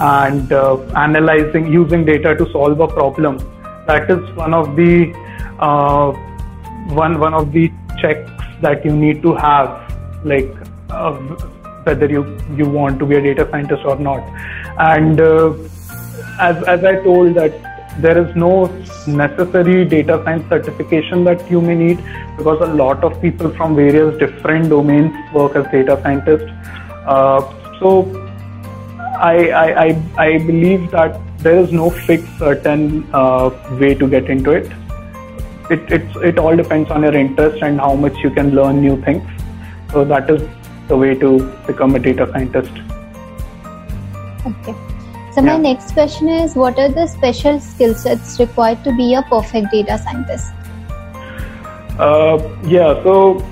and 0.00 0.52
uh, 0.52 0.76
analyzing 0.94 1.72
using 1.72 2.04
data 2.04 2.36
to 2.36 2.50
solve 2.52 2.80
a 2.80 2.88
problem 2.88 3.38
that 3.86 4.10
is 4.10 4.36
one 4.36 4.52
of 4.52 4.76
the 4.76 5.12
uh, 5.60 6.12
one 7.02 7.18
one 7.18 7.34
of 7.34 7.52
the 7.52 7.70
checks 8.00 8.30
that 8.60 8.84
you 8.84 8.94
need 8.94 9.22
to 9.22 9.34
have 9.34 9.70
like 10.24 10.52
uh, 10.90 11.12
whether 11.84 12.06
you 12.06 12.24
you 12.56 12.68
want 12.68 12.98
to 12.98 13.06
be 13.06 13.16
a 13.16 13.22
data 13.22 13.48
scientist 13.50 13.84
or 13.84 13.96
not. 13.96 14.22
And 14.78 15.20
uh, 15.20 15.54
as 16.38 16.62
as 16.64 16.84
i 16.84 16.94
told 17.02 17.34
that 17.34 17.54
there 18.00 18.18
is 18.18 18.34
no 18.36 18.66
necessary 19.06 19.84
data 19.84 20.20
science 20.24 20.48
certification 20.48 21.24
that 21.24 21.50
you 21.50 21.60
may 21.60 21.74
need 21.74 21.98
because 22.36 22.60
a 22.60 22.72
lot 22.74 23.02
of 23.04 23.20
people 23.20 23.50
from 23.50 23.76
various 23.76 24.18
different 24.18 24.68
domains 24.68 25.12
work 25.32 25.56
as 25.56 25.64
data 25.72 25.98
scientists 26.02 26.50
uh, 27.06 27.40
so 27.80 28.26
I, 29.18 29.50
I, 29.50 30.02
I, 30.18 30.38
believe 30.38 30.90
that 30.90 31.18
there 31.38 31.58
is 31.58 31.72
no 31.72 31.88
fixed 31.88 32.38
certain 32.38 33.08
uh, 33.14 33.50
way 33.80 33.94
to 33.94 34.08
get 34.08 34.28
into 34.28 34.50
it. 34.50 34.70
It, 35.70 35.80
it's, 35.90 36.16
it 36.16 36.38
all 36.38 36.54
depends 36.54 36.90
on 36.90 37.02
your 37.02 37.14
interest 37.14 37.62
and 37.62 37.80
how 37.80 37.94
much 37.94 38.16
you 38.18 38.30
can 38.30 38.54
learn 38.54 38.80
new 38.82 39.00
things. 39.02 39.26
So 39.92 40.04
that 40.04 40.28
is 40.28 40.42
the 40.88 40.96
way 40.96 41.14
to 41.14 41.38
become 41.66 41.94
a 41.94 41.98
data 41.98 42.28
scientist. 42.32 42.72
Okay. 44.46 44.85
So 45.36 45.42
my 45.42 45.58
next 45.58 45.92
question 45.92 46.30
is 46.30 46.54
what 46.56 46.78
are 46.78 46.88
the 46.88 47.06
special 47.06 47.60
skill 47.60 47.94
sets 47.94 48.40
required 48.40 48.82
to 48.84 48.92
be 48.96 49.12
a 49.12 49.20
perfect 49.20 49.70
data 49.70 49.98
scientist? 49.98 50.50
Uh, 51.98 52.38
yeah, 52.64 52.94
so 53.02 53.44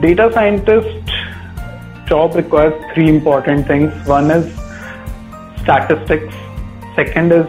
data 0.00 0.30
scientist 0.32 1.10
job 2.06 2.34
requires 2.34 2.72
three 2.94 3.10
important 3.10 3.66
things. 3.66 3.92
One 4.06 4.30
is 4.30 4.50
statistics, 5.60 6.34
second 6.96 7.32
is 7.32 7.46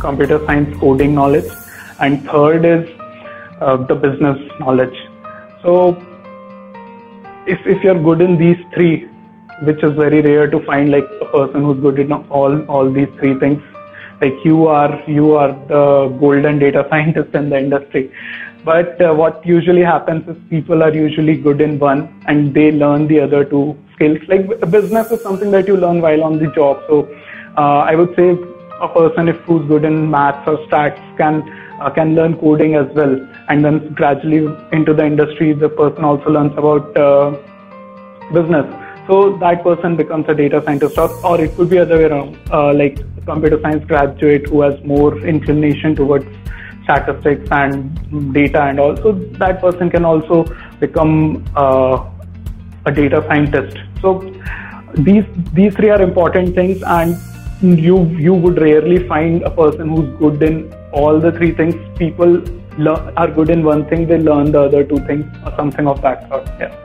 computer 0.00 0.42
science 0.46 0.74
coding 0.80 1.14
knowledge, 1.14 1.52
and 2.00 2.24
third 2.24 2.64
is 2.64 2.88
uh, 3.60 3.76
the 3.76 3.94
business 3.94 4.38
knowledge. 4.58 4.96
So, 5.60 6.02
if, 7.46 7.60
if 7.66 7.84
you're 7.84 8.02
good 8.02 8.22
in 8.22 8.38
these 8.38 8.56
three, 8.72 9.06
which 9.62 9.82
is 9.82 9.92
very 9.94 10.20
rare 10.20 10.48
to 10.48 10.60
find 10.64 10.90
like 10.90 11.08
a 11.20 11.26
person 11.26 11.64
who's 11.64 11.80
good 11.80 11.98
in 11.98 12.12
all 12.12 12.62
all 12.66 12.90
these 12.90 13.08
three 13.18 13.38
things, 13.38 13.62
like 14.20 14.44
you 14.44 14.66
are 14.66 15.02
you 15.06 15.34
are 15.34 15.52
the 15.68 16.16
golden 16.20 16.58
data 16.58 16.86
scientist 16.90 17.34
in 17.34 17.50
the 17.50 17.58
industry. 17.58 18.10
But 18.64 19.00
uh, 19.00 19.14
what 19.14 19.46
usually 19.46 19.82
happens 19.82 20.28
is 20.28 20.36
people 20.50 20.82
are 20.82 20.92
usually 20.92 21.36
good 21.36 21.60
in 21.60 21.78
one 21.78 22.00
and 22.26 22.52
they 22.52 22.72
learn 22.72 23.06
the 23.06 23.20
other 23.20 23.44
two 23.44 23.76
skills. 23.94 24.18
Like 24.26 24.48
business 24.70 25.12
is 25.12 25.22
something 25.22 25.50
that 25.52 25.68
you 25.68 25.76
learn 25.76 26.00
while 26.00 26.24
on 26.24 26.38
the 26.38 26.48
job. 26.48 26.82
So 26.88 27.08
uh, 27.56 27.80
I 27.90 27.94
would 27.94 28.16
say 28.16 28.36
a 28.80 28.88
person 28.88 29.28
if 29.28 29.36
who's 29.50 29.66
good 29.68 29.84
in 29.84 30.10
maths 30.10 30.48
or 30.48 30.58
stats 30.66 31.16
can 31.16 31.42
uh, 31.80 31.90
can 31.90 32.14
learn 32.14 32.36
coding 32.38 32.74
as 32.74 32.86
well, 32.94 33.14
and 33.48 33.64
then 33.64 33.92
gradually 33.94 34.46
into 34.72 34.94
the 34.94 35.04
industry, 35.04 35.52
the 35.52 35.68
person 35.68 36.04
also 36.04 36.30
learns 36.30 36.52
about 36.56 36.96
uh, 36.96 37.30
business. 38.32 38.66
So 39.06 39.36
that 39.38 39.62
person 39.62 39.96
becomes 39.96 40.28
a 40.28 40.34
data 40.34 40.62
scientist, 40.64 40.98
or, 40.98 41.08
or 41.24 41.40
it 41.40 41.54
could 41.56 41.70
be 41.70 41.78
other 41.78 41.98
way 41.98 42.04
around, 42.04 42.36
uh, 42.50 42.72
like 42.74 42.98
computer 43.24 43.60
science 43.60 43.84
graduate 43.84 44.48
who 44.48 44.62
has 44.62 44.82
more 44.84 45.18
inclination 45.18 45.94
towards 45.94 46.26
statistics 46.84 47.48
and 47.50 48.34
data, 48.34 48.62
and 48.62 48.80
also 48.80 49.12
that 49.38 49.60
person 49.60 49.90
can 49.90 50.04
also 50.04 50.44
become 50.80 51.44
uh, 51.56 52.04
a 52.84 52.92
data 52.92 53.24
scientist. 53.28 53.76
So 54.00 54.32
these 54.94 55.24
these 55.52 55.74
three 55.74 55.90
are 55.90 56.00
important 56.00 56.54
things, 56.54 56.82
and 56.82 57.16
you 57.62 58.04
you 58.26 58.34
would 58.34 58.60
rarely 58.60 59.06
find 59.08 59.42
a 59.42 59.50
person 59.50 59.88
who's 59.88 60.18
good 60.18 60.42
in 60.42 60.72
all 60.92 61.20
the 61.20 61.32
three 61.32 61.52
things. 61.52 61.74
People 61.98 62.42
are 63.16 63.30
good 63.30 63.50
in 63.50 63.64
one 63.64 63.86
thing, 63.86 64.06
they 64.06 64.18
learn 64.18 64.52
the 64.52 64.62
other 64.62 64.84
two 64.84 64.98
things, 65.06 65.24
or 65.44 65.54
something 65.56 65.88
of 65.88 66.02
that 66.02 66.28
sort. 66.28 66.46
Yeah. 66.60 66.82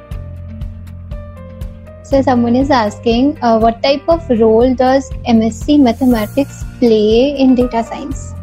So 2.11 2.21
someone 2.21 2.57
is 2.57 2.69
asking, 2.69 3.37
uh, 3.41 3.57
what 3.57 3.81
type 3.81 4.03
of 4.09 4.29
role 4.37 4.75
does 4.75 5.09
MSc 5.29 5.79
Mathematics 5.79 6.65
play 6.77 7.37
in 7.39 7.55
data 7.55 7.85
science? 7.85 8.33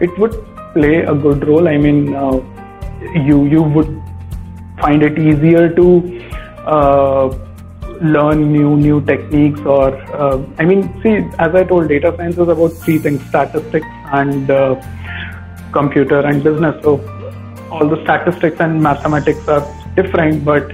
It 0.00 0.18
would 0.18 0.34
play 0.72 0.96
a 1.02 1.14
good 1.14 1.46
role. 1.46 1.68
I 1.68 1.76
mean, 1.76 2.12
uh, 2.12 2.40
you 3.28 3.44
you 3.44 3.62
would 3.62 3.92
find 4.80 5.04
it 5.04 5.16
easier 5.16 5.68
to 5.76 5.86
uh, 6.66 7.28
learn 8.16 8.52
new 8.52 8.76
new 8.76 9.00
techniques 9.10 9.60
or 9.60 9.88
uh, 10.20 10.38
i 10.58 10.64
mean 10.64 10.80
see 11.02 11.12
as 11.44 11.54
i 11.60 11.62
told 11.72 11.88
data 11.88 12.12
science 12.16 12.38
is 12.44 12.48
about 12.54 12.72
three 12.84 12.96
things 12.98 13.20
statistics 13.28 13.86
and 14.20 14.50
uh, 14.50 14.74
computer 15.76 16.18
and 16.30 16.42
business 16.42 16.82
so 16.82 16.96
all 17.70 17.86
the 17.94 18.00
statistics 18.02 18.60
and 18.60 18.82
mathematics 18.82 19.46
are 19.48 19.62
different, 19.96 20.44
but 20.44 20.72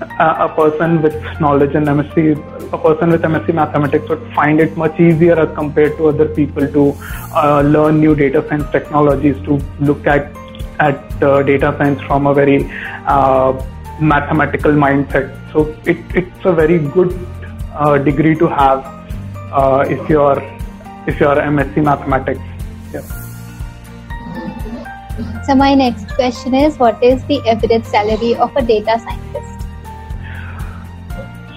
a, 0.00 0.48
person 0.48 1.02
with 1.02 1.14
knowledge 1.40 1.74
in 1.74 1.84
MSc, 1.84 2.72
a 2.72 2.78
person 2.78 3.10
with 3.10 3.22
MSc 3.22 3.54
mathematics 3.54 4.08
would 4.08 4.22
find 4.34 4.60
it 4.60 4.76
much 4.76 4.98
easier 4.98 5.38
as 5.38 5.54
compared 5.54 5.96
to 5.98 6.08
other 6.08 6.28
people 6.28 6.66
to 6.66 6.94
uh, 7.34 7.62
learn 7.62 8.00
new 8.00 8.14
data 8.14 8.44
science 8.48 8.70
technologies, 8.72 9.36
to 9.44 9.60
look 9.80 10.06
at 10.06 10.34
at 10.78 11.22
uh, 11.22 11.42
data 11.42 11.74
science 11.76 12.00
from 12.02 12.26
a 12.26 12.32
very 12.32 12.64
uh, 13.06 13.52
mathematical 14.00 14.72
mindset. 14.72 15.28
So 15.52 15.76
it, 15.84 15.98
it's 16.14 16.44
a 16.44 16.52
very 16.52 16.78
good 16.78 17.12
uh, 17.74 17.98
degree 17.98 18.34
to 18.36 18.46
have 18.46 18.84
uh, 19.52 19.84
if 19.88 20.08
you're 20.08 20.40
if 21.06 21.20
you're 21.20 21.36
MSc 21.36 21.84
mathematics. 21.84 22.40
Yeah. 22.92 23.02
So 25.44 25.54
my 25.54 25.74
next 25.74 26.08
question 26.14 26.54
is, 26.54 26.78
what 26.78 27.02
is 27.02 27.24
the 27.24 27.40
average 27.48 27.84
salary 27.84 28.36
of 28.36 28.56
a 28.56 28.62
data 28.62 28.98
scientist? 28.98 29.49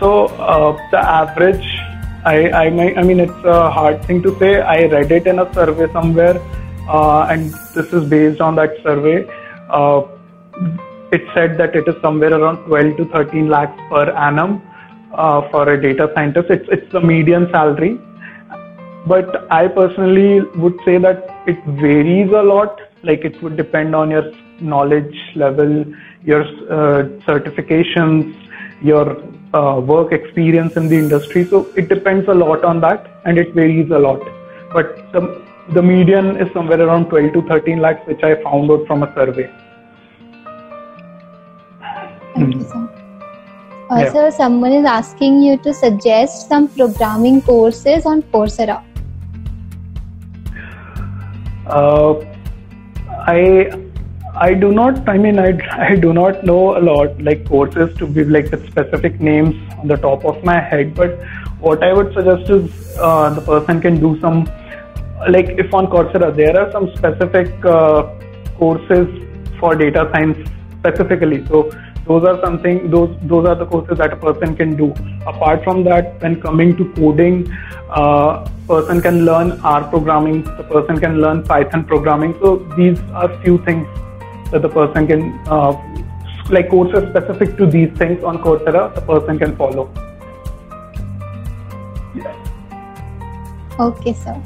So 0.03 0.25
uh, 0.25 0.77
the 0.91 0.97
average, 0.99 1.65
I, 2.25 2.49
I, 2.49 2.65
I 2.99 3.03
mean, 3.03 3.21
it's 3.21 3.45
a 3.45 3.71
hard 3.71 4.03
thing 4.03 4.21
to 4.23 4.37
say. 4.37 4.59
I 4.59 4.83
read 4.87 5.09
it 5.13 5.27
in 5.27 5.39
a 5.39 5.53
survey 5.53 5.89
somewhere, 5.93 6.41
uh, 6.89 7.27
and 7.29 7.53
this 7.73 7.93
is 7.93 8.09
based 8.09 8.41
on 8.41 8.55
that 8.55 8.71
survey. 8.83 9.25
Uh, 9.69 10.01
it 11.13 11.21
said 11.33 11.57
that 11.57 11.73
it 11.77 11.87
is 11.87 11.95
somewhere 12.01 12.33
around 12.33 12.65
12 12.65 12.97
to 12.97 13.05
13 13.13 13.47
lakhs 13.47 13.79
per 13.89 14.09
annum 14.11 14.61
uh, 15.13 15.49
for 15.51 15.69
a 15.69 15.81
data 15.81 16.11
scientist. 16.13 16.49
It's 16.49 16.67
it's 16.69 16.91
the 16.91 16.99
median 16.99 17.47
salary, 17.51 17.97
but 19.07 19.49
I 19.49 19.69
personally 19.69 20.41
would 20.63 20.81
say 20.83 20.97
that 20.97 21.29
it 21.47 21.63
varies 21.81 22.29
a 22.31 22.41
lot. 22.41 22.81
Like 23.03 23.23
it 23.23 23.41
would 23.41 23.55
depend 23.55 23.95
on 23.95 24.11
your 24.11 24.33
knowledge 24.59 25.15
level, 25.35 25.85
your 26.23 26.41
uh, 26.41 27.03
certifications, 27.29 28.35
your 28.81 29.07
uh, 29.53 29.79
work 29.79 30.11
experience 30.11 30.75
in 30.75 30.87
the 30.87 30.97
industry. 30.97 31.45
So 31.45 31.67
it 31.75 31.89
depends 31.89 32.27
a 32.27 32.33
lot 32.33 32.63
on 32.63 32.79
that 32.81 33.21
and 33.25 33.37
it 33.37 33.53
varies 33.53 33.91
a 33.91 33.99
lot. 33.99 34.21
But 34.73 35.11
the, 35.13 35.41
the 35.73 35.81
median 35.81 36.37
is 36.37 36.51
somewhere 36.53 36.81
around 36.81 37.09
12 37.09 37.33
to 37.33 37.41
13 37.43 37.79
lakhs, 37.79 38.07
which 38.07 38.23
I 38.23 38.41
found 38.43 38.71
out 38.71 38.87
from 38.87 39.03
a 39.03 39.13
survey. 39.13 39.51
Thank 42.35 42.55
you, 42.55 42.63
sir. 42.63 42.89
Also, 43.89 44.23
yeah. 44.23 44.29
someone 44.31 44.71
is 44.73 44.85
asking 44.85 45.41
you 45.41 45.57
to 45.57 45.73
suggest 45.73 46.49
some 46.49 46.67
programming 46.67 47.41
courses 47.41 48.05
on 48.05 48.23
Coursera. 48.23 48.83
Uh, 51.67 52.15
I 53.27 53.92
I 54.35 54.55
do 54.55 54.71
not. 54.71 55.07
I 55.07 55.17
mean, 55.17 55.37
I, 55.37 55.59
I 55.89 55.95
do 55.95 56.11
not 56.11 56.43
know 56.43 56.77
a 56.77 56.81
lot 56.81 57.21
like 57.21 57.47
courses 57.47 57.95
to 57.97 58.07
give 58.07 58.29
like 58.29 58.49
the 58.49 58.57
specific 58.67 59.19
names 59.21 59.55
on 59.77 59.87
the 59.87 59.97
top 59.97 60.25
of 60.25 60.43
my 60.43 60.59
head. 60.59 60.95
But 60.95 61.19
what 61.59 61.83
I 61.83 61.93
would 61.93 62.13
suggest 62.13 62.49
is 62.49 62.97
uh, 62.97 63.29
the 63.29 63.41
person 63.41 63.81
can 63.81 63.99
do 63.99 64.19
some 64.19 64.45
like 65.29 65.49
if 65.49 65.73
on 65.73 65.87
Coursera 65.87 66.35
there 66.35 66.59
are 66.59 66.71
some 66.71 66.93
specific 66.95 67.63
uh, 67.63 68.03
courses 68.57 69.07
for 69.59 69.75
data 69.75 70.09
science 70.11 70.49
specifically. 70.79 71.45
So 71.47 71.71
those 72.07 72.25
are 72.25 72.41
something 72.41 72.89
those 72.89 73.15
those 73.21 73.45
are 73.45 73.55
the 73.55 73.67
courses 73.67 73.99
that 73.99 74.13
a 74.13 74.17
person 74.17 74.55
can 74.55 74.75
do. 74.75 74.93
Apart 75.27 75.63
from 75.63 75.83
that, 75.83 76.19
when 76.23 76.41
coming 76.41 76.75
to 76.77 76.91
coding, 76.93 77.47
uh, 77.89 78.49
person 78.67 78.99
can 78.99 79.25
learn 79.25 79.51
R 79.61 79.83
programming. 79.83 80.41
The 80.43 80.63
person 80.63 80.99
can 80.99 81.21
learn 81.21 81.43
Python 81.43 81.85
programming. 81.85 82.33
So 82.41 82.57
these 82.75 82.99
are 83.13 83.29
few 83.43 83.59
things 83.63 83.87
that 84.53 84.61
the 84.61 84.69
person 84.69 85.07
can, 85.07 85.23
uh, 85.47 85.73
like 86.49 86.69
courses 86.69 87.09
specific 87.09 87.57
to 87.57 87.65
these 87.65 87.91
things 87.97 88.23
on 88.23 88.41
Coursera, 88.41 88.93
the 88.95 89.01
person 89.01 89.39
can 89.39 89.55
follow. 89.57 89.91
Okay, 93.79 94.13
sir. 94.13 94.39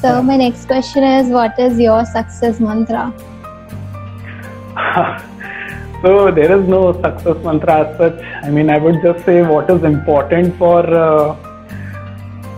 So 0.00 0.08
yeah. 0.08 0.20
my 0.20 0.36
next 0.36 0.66
question 0.66 1.02
is, 1.02 1.28
what 1.28 1.58
is 1.58 1.78
your 1.80 2.04
success 2.04 2.60
mantra? 2.60 3.12
so 6.02 6.30
there 6.30 6.58
is 6.58 6.68
no 6.68 6.92
success 7.02 7.36
mantra 7.44 7.80
as 7.86 7.96
such. 7.98 8.22
I 8.44 8.50
mean, 8.50 8.70
I 8.70 8.78
would 8.78 9.02
just 9.02 9.24
say 9.24 9.42
what 9.42 9.68
is 9.68 9.82
important 9.82 10.56
for 10.58 10.86
uh, 10.86 11.36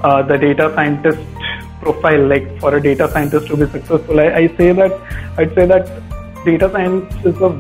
uh, 0.02 0.22
the 0.22 0.37
data 0.37 0.70
scientist 0.74 1.20
profile, 1.81 2.26
like 2.26 2.61
for 2.61 2.74
a 2.74 2.83
data 2.83 3.09
scientist 3.09 3.46
to 3.46 3.57
be 3.57 3.66
successful. 3.66 4.20
I, 4.20 4.28
I 4.35 4.46
say 4.59 4.72
that 4.72 4.92
I'd 5.38 5.54
say 5.54 5.66
that 5.66 5.88
data 6.44 6.70
science 6.70 7.14
is 7.24 7.37
a 7.40 7.51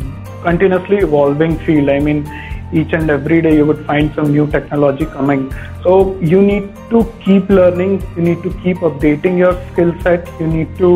continuously 0.42 0.98
evolving 0.98 1.58
field. 1.60 1.88
I 1.88 1.98
mean, 1.98 2.26
each 2.72 2.92
and 2.92 3.10
every 3.10 3.40
day 3.40 3.56
you 3.56 3.64
would 3.66 3.84
find 3.86 4.14
some 4.14 4.32
new 4.32 4.46
technology 4.46 5.06
coming. 5.06 5.52
So 5.82 6.18
you 6.20 6.42
need 6.42 6.74
to 6.90 7.04
keep 7.24 7.48
learning. 7.48 8.02
You 8.16 8.22
need 8.22 8.42
to 8.42 8.50
keep 8.62 8.78
updating 8.78 9.38
your 9.38 9.54
skill 9.72 9.94
set. 10.02 10.28
You 10.40 10.46
need 10.46 10.76
to 10.78 10.90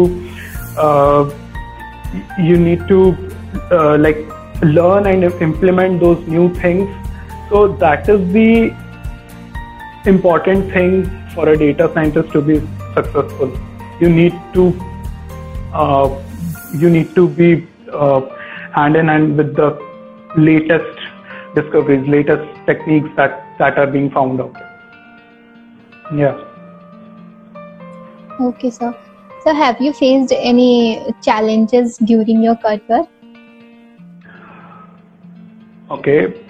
uh, 0.77 1.31
you 2.39 2.59
need 2.59 2.87
to 2.89 3.17
uh, 3.71 3.97
like 3.99 4.19
learn 4.63 5.07
and 5.07 5.25
implement 5.25 6.01
those 6.01 6.27
new 6.27 6.55
things. 6.55 6.89
So 7.49 7.69
that 7.69 8.09
is 8.09 8.33
the 8.33 8.75
important 10.07 10.73
thing 10.73 11.11
for 11.35 11.49
a 11.49 11.57
data 11.57 11.91
scientist 11.95 12.33
to 12.33 12.43
be 12.43 12.61
successful. 12.95 13.59
You 14.01 14.11
need 14.11 14.35
to 14.55 14.75
uh, 15.73 16.23
you 16.75 16.91
need 16.91 17.15
to 17.15 17.29
be 17.29 17.67
hand 18.75 18.97
in 18.97 19.09
hand 19.09 19.37
with 19.37 19.55
the 19.57 19.79
latest 20.37 20.99
discoveries, 21.55 22.09
latest 22.09 22.49
techniques 22.67 23.09
that, 23.17 23.45
that 23.59 23.79
are 23.79 23.87
being 23.87 24.11
found 24.11 24.41
out. 24.41 24.55
Yeah. 26.15 26.39
Okay, 28.41 28.71
sir. 28.71 28.97
So, 29.45 29.55
have 29.55 29.81
you 29.81 29.93
faced 29.93 30.33
any 30.33 31.05
challenges 31.23 31.99
during 31.99 32.43
your 32.43 32.57
career? 32.57 33.07
Okay. 35.91 36.41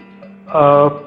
Uh, 0.49 1.01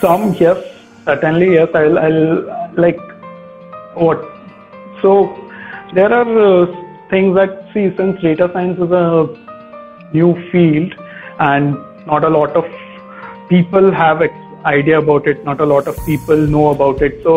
some, 0.00 0.34
yes, 0.34 0.58
certainly, 1.04 1.54
yes. 1.54 1.68
I'll, 1.74 1.98
I'll 1.98 2.72
like 2.76 2.98
what. 3.94 4.24
So, 5.02 5.36
there 5.94 6.12
are 6.12 6.62
uh, 6.62 6.81
things 7.12 7.34
that 7.36 7.56
see 7.72 7.86
since 7.96 8.20
data 8.20 8.50
science 8.52 8.78
is 8.86 8.90
a 8.90 9.06
new 10.12 10.30
field 10.50 10.94
and 11.38 11.76
not 12.06 12.24
a 12.24 12.28
lot 12.28 12.56
of 12.56 12.64
people 13.48 13.90
have 13.92 14.22
idea 14.64 14.98
about 14.98 15.26
it 15.26 15.44
not 15.44 15.60
a 15.60 15.68
lot 15.74 15.86
of 15.86 15.96
people 16.06 16.46
know 16.56 16.68
about 16.70 17.02
it 17.02 17.22
so 17.22 17.34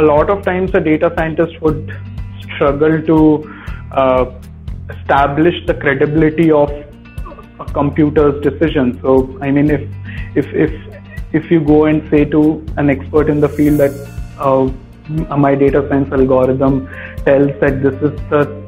a 0.00 0.02
lot 0.02 0.30
of 0.30 0.42
times 0.44 0.74
a 0.74 0.80
data 0.80 1.12
scientist 1.16 1.60
would 1.60 1.92
struggle 2.54 3.02
to 3.02 3.18
uh, 3.92 4.24
establish 4.90 5.54
the 5.66 5.74
credibility 5.74 6.50
of 6.50 6.70
a 7.60 7.64
computer's 7.72 8.42
decision. 8.42 8.98
So 9.02 9.38
i 9.40 9.50
mean 9.50 9.70
if 9.70 9.82
if 10.34 10.46
if 10.54 10.72
if 11.32 11.50
you 11.50 11.60
go 11.60 11.84
and 11.86 12.08
say 12.10 12.24
to 12.24 12.64
an 12.76 12.90
expert 12.90 13.28
in 13.28 13.40
the 13.40 13.48
field 13.48 13.78
that 13.78 13.92
uh, 14.38 15.36
my 15.36 15.54
data 15.54 15.86
science 15.88 16.12
algorithm 16.12 16.88
tells 17.24 17.52
that 17.60 17.82
this 17.82 17.94
is 18.10 18.20
the 18.30 18.61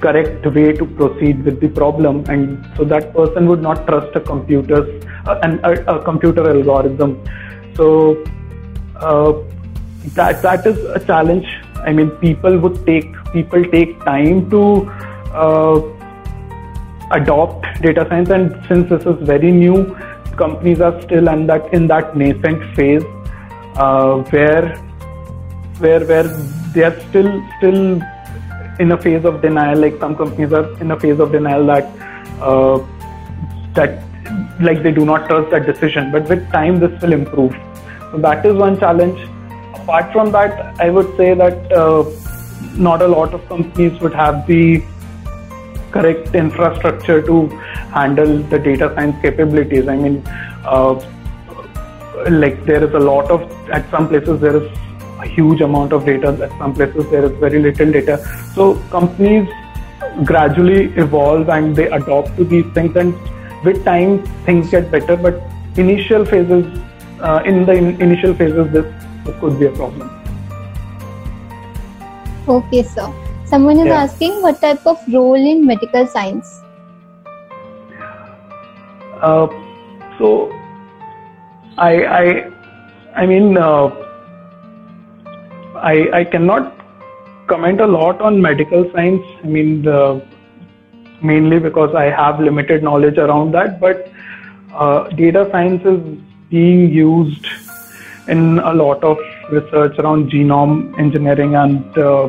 correct 0.00 0.46
way 0.54 0.72
to 0.72 0.84
proceed 0.84 1.44
with 1.44 1.60
the 1.60 1.68
problem 1.68 2.24
and 2.28 2.66
so 2.76 2.84
that 2.84 3.14
person 3.14 3.46
would 3.48 3.62
not 3.62 3.86
trust 3.86 4.14
a 4.14 4.20
computer's 4.20 5.04
uh, 5.26 5.40
a, 5.42 5.72
a, 5.96 6.04
computer 6.04 6.48
algorithm. 6.48 7.22
So 7.76 8.22
uh, 8.96 9.32
that 10.14 10.42
that 10.42 10.66
is 10.66 10.78
a 10.84 11.00
challenge. 11.00 11.46
I 11.76 11.92
mean 11.92 12.10
people 12.22 12.58
would 12.58 12.84
take 12.84 13.14
people 13.32 13.64
take 13.64 13.98
time 14.04 14.50
to 14.50 14.82
uh, 15.32 15.80
adopt 17.12 17.66
data 17.82 18.06
science 18.08 18.28
and 18.28 18.62
since 18.68 18.88
this 18.90 19.04
is 19.04 19.26
very 19.26 19.50
new 19.50 19.96
companies 20.36 20.80
are 20.80 21.00
still 21.02 21.28
in 21.28 21.46
that 21.46 21.72
in 21.72 21.86
that 21.86 22.16
nascent 22.16 22.62
phase 22.76 23.02
uh, 23.76 24.18
where 24.30 24.76
where 25.78 26.04
where 26.04 26.28
they 26.74 26.82
are 26.82 27.00
still 27.08 27.30
still 27.58 28.00
in 28.80 28.92
a 28.92 28.98
phase 29.06 29.24
of 29.24 29.40
denial. 29.42 29.78
Like 29.78 29.98
some 30.00 30.16
companies 30.16 30.52
are 30.52 30.68
in 30.80 30.90
a 30.90 30.98
phase 30.98 31.20
of 31.20 31.32
denial 31.32 31.66
that 31.66 31.84
uh, 32.40 32.78
that 33.74 34.02
like 34.60 34.82
they 34.82 34.92
do 34.92 35.04
not 35.04 35.28
trust 35.28 35.50
that 35.50 35.66
decision. 35.66 36.10
But 36.12 36.28
with 36.28 36.50
time, 36.52 36.80
this 36.80 37.00
will 37.02 37.12
improve. 37.12 37.52
So 38.12 38.18
that 38.18 38.44
is 38.44 38.56
one 38.56 38.78
challenge. 38.78 39.20
Apart 39.74 40.12
from 40.12 40.32
that, 40.32 40.80
I 40.80 40.90
would 40.90 41.16
say 41.16 41.34
that 41.34 41.72
uh, 41.72 42.04
not 42.74 43.02
a 43.02 43.08
lot 43.08 43.34
of 43.34 43.46
companies 43.48 44.00
would 44.00 44.14
have 44.14 44.46
the 44.46 44.82
correct 45.92 46.34
infrastructure 46.34 47.20
to 47.22 47.48
handle 47.94 48.38
the 48.54 48.58
data 48.58 48.92
science 48.94 49.16
capabilities. 49.22 49.88
I 49.88 49.96
mean, 49.96 50.22
uh, 50.64 50.94
like 52.28 52.64
there 52.64 52.84
is 52.84 52.94
a 52.94 52.98
lot 52.98 53.30
of 53.30 53.50
at 53.70 53.90
some 53.90 54.08
places 54.08 54.40
there 54.40 54.56
is 54.56 54.78
a 55.22 55.28
huge 55.28 55.60
amount 55.60 55.92
of 55.92 56.06
data. 56.06 56.28
At 56.42 56.58
some 56.58 56.74
places 56.74 57.10
there 57.10 57.24
is 57.24 57.32
very 57.38 57.58
little 57.58 57.92
data. 57.92 58.18
So 58.54 58.74
companies 58.90 59.48
gradually 60.24 60.92
evolve 60.96 61.48
and 61.48 61.74
they 61.76 61.86
adopt 61.88 62.36
to 62.36 62.44
these 62.44 62.66
things 62.74 62.96
and 62.96 63.14
with 63.64 63.84
time 63.84 64.22
things 64.44 64.70
get 64.70 64.90
better 64.90 65.16
but 65.16 65.40
initial 65.76 66.24
phases 66.24 66.66
uh, 67.20 67.42
in 67.44 67.64
the 67.66 67.72
in- 67.72 68.00
initial 68.00 68.34
phases 68.34 68.72
this, 68.72 68.86
this 69.24 69.40
could 69.40 69.58
be 69.58 69.66
a 69.66 69.70
problem 69.72 70.10
okay 72.48 72.82
sir 72.82 73.12
someone 73.44 73.78
is 73.78 73.86
yeah. 73.86 74.02
asking 74.02 74.40
what 74.42 74.60
type 74.60 74.84
of 74.86 74.98
role 75.12 75.34
in 75.34 75.64
medical 75.66 76.06
science 76.06 76.60
uh, 79.20 79.46
so 80.18 80.50
i 81.78 81.92
i 82.20 82.50
i 83.14 83.26
mean 83.26 83.56
uh, 83.56 83.90
i 85.82 85.96
i 86.20 86.24
cannot 86.24 86.80
comment 87.50 87.80
a 87.80 87.86
lot 87.86 88.20
on 88.20 88.40
medical 88.40 88.88
science. 88.92 89.24
I 89.42 89.46
mean, 89.46 89.82
the, 89.82 90.24
mainly 91.22 91.58
because 91.58 91.94
I 91.94 92.04
have 92.04 92.40
limited 92.40 92.82
knowledge 92.82 93.18
around 93.18 93.52
that, 93.54 93.80
but 93.80 94.10
uh, 94.72 95.08
data 95.08 95.48
science 95.50 95.84
is 95.84 96.00
being 96.50 96.90
used 96.90 97.46
in 98.28 98.60
a 98.60 98.72
lot 98.72 99.02
of 99.02 99.18
research 99.50 99.98
around 99.98 100.30
genome 100.30 100.96
engineering, 100.98 101.56
and 101.56 101.98
uh, 101.98 102.28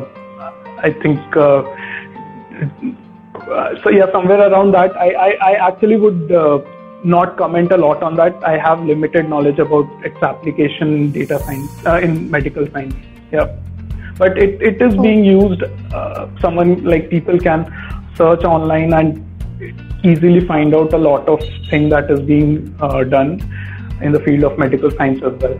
I 0.78 0.92
think 1.02 1.36
uh, 1.36 1.62
so. 3.82 3.90
Yeah, 3.90 4.10
somewhere 4.12 4.50
around 4.50 4.72
that, 4.72 4.96
I 4.96 5.10
I, 5.28 5.30
I 5.50 5.52
actually 5.70 5.96
would. 5.96 6.32
Uh, 6.32 6.60
not 7.04 7.36
comment 7.36 7.72
a 7.72 7.76
lot 7.76 8.00
on 8.00 8.14
that. 8.14 8.44
I 8.44 8.56
have 8.56 8.84
limited 8.84 9.28
knowledge 9.28 9.58
about 9.58 9.88
its 10.04 10.22
application 10.22 10.92
in 10.98 11.10
data 11.10 11.40
science 11.40 11.84
uh, 11.84 11.98
in 11.98 12.30
medical 12.30 12.64
science. 12.70 12.94
Yeah 13.32 13.52
but 14.18 14.38
it, 14.38 14.60
it 14.62 14.82
is 14.82 14.96
being 14.96 15.24
used 15.24 15.62
uh, 15.92 16.28
someone 16.40 16.84
like 16.84 17.10
people 17.10 17.38
can 17.38 17.66
search 18.14 18.44
online 18.44 18.92
and 18.92 19.24
easily 20.04 20.46
find 20.46 20.74
out 20.74 20.92
a 20.92 20.98
lot 20.98 21.28
of 21.28 21.40
thing 21.70 21.88
that 21.88 22.10
is 22.10 22.20
being 22.20 22.74
uh, 22.80 23.04
done 23.04 23.30
in 24.00 24.12
the 24.12 24.20
field 24.20 24.44
of 24.44 24.58
medical 24.58 24.90
science 24.90 25.22
as 25.22 25.32
well. 25.40 25.58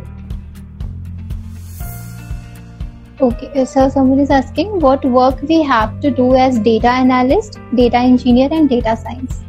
Okay 3.20 3.64
so 3.64 3.88
someone 3.88 4.18
is 4.18 4.30
asking 4.30 4.80
what 4.80 5.04
work 5.04 5.40
we 5.42 5.62
have 5.62 6.00
to 6.00 6.10
do 6.10 6.34
as 6.34 6.58
data 6.58 6.88
analyst 6.88 7.60
data 7.74 7.96
engineer 7.96 8.48
and 8.50 8.68
data 8.68 8.96
science. 8.96 9.44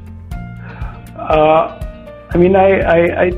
Uh, 1.18 1.80
i 2.32 2.38
mean 2.38 2.56
I, 2.56 2.70
I, 2.82 3.24
I 3.24 3.32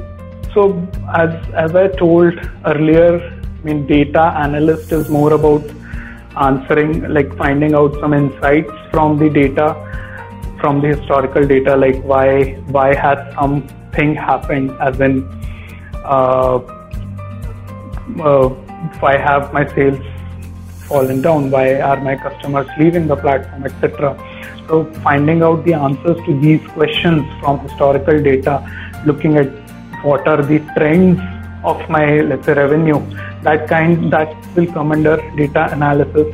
so 0.54 0.88
as 1.14 1.32
as 1.54 1.76
i 1.76 1.88
told 1.88 2.40
earlier 2.66 3.36
mean, 3.66 3.86
data 3.88 4.24
analyst 4.46 4.92
is 4.92 5.10
more 5.10 5.34
about 5.34 5.64
answering, 6.38 7.12
like 7.14 7.36
finding 7.38 7.76
out 7.76 7.94
some 8.00 8.14
insights 8.14 8.72
from 8.92 9.18
the 9.18 9.30
data, 9.30 9.68
from 10.60 10.82
the 10.82 10.90
historical 10.96 11.48
data, 11.48 11.76
like 11.76 12.02
why 12.04 12.54
why 12.78 12.94
has 12.94 13.20
something 13.36 14.16
happened, 14.16 14.72
as 14.80 15.00
in 15.00 15.24
uh, 16.04 16.60
uh, 18.32 18.50
why 19.04 19.18
have 19.18 19.52
my 19.54 19.66
sales 19.74 20.00
fallen 20.88 21.22
down, 21.22 21.50
why 21.50 21.82
are 21.82 22.00
my 22.02 22.16
customers 22.16 22.68
leaving 22.80 23.08
the 23.08 23.16
platform, 23.16 23.66
etc. 23.66 24.16
So 24.68 24.86
finding 25.04 25.42
out 25.42 25.64
the 25.66 25.74
answers 25.74 26.18
to 26.26 26.40
these 26.40 26.66
questions 26.80 27.24
from 27.40 27.60
historical 27.68 28.22
data, 28.22 28.60
looking 29.06 29.38
at 29.38 29.48
what 30.04 30.28
are 30.28 30.42
the 30.44 30.60
trends 30.78 31.20
of 31.64 31.90
my 31.90 32.22
let's 32.22 32.46
say 32.46 32.54
revenue 32.54 33.00
that 33.48 33.68
kind 33.70 34.12
that 34.12 34.36
will 34.56 34.68
come 34.78 34.92
under 34.92 35.16
data 35.42 35.68
analysis 35.72 36.34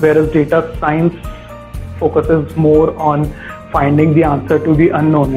whereas 0.00 0.30
data 0.32 0.60
science 0.80 1.14
focuses 1.98 2.56
more 2.56 2.96
on 3.10 3.24
finding 3.72 4.14
the 4.14 4.24
answer 4.24 4.58
to 4.66 4.74
the 4.74 4.88
unknown 5.00 5.32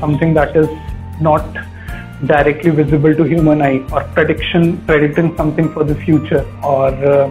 something 0.00 0.34
that 0.34 0.56
is 0.56 0.68
not 1.20 1.44
directly 2.26 2.70
visible 2.70 3.14
to 3.14 3.24
human 3.24 3.62
eye 3.62 3.78
or 3.92 4.02
prediction 4.18 4.76
predicting 4.86 5.34
something 5.36 5.72
for 5.72 5.84
the 5.84 5.94
future 5.94 6.44
or 6.62 6.88
uh, 6.88 7.30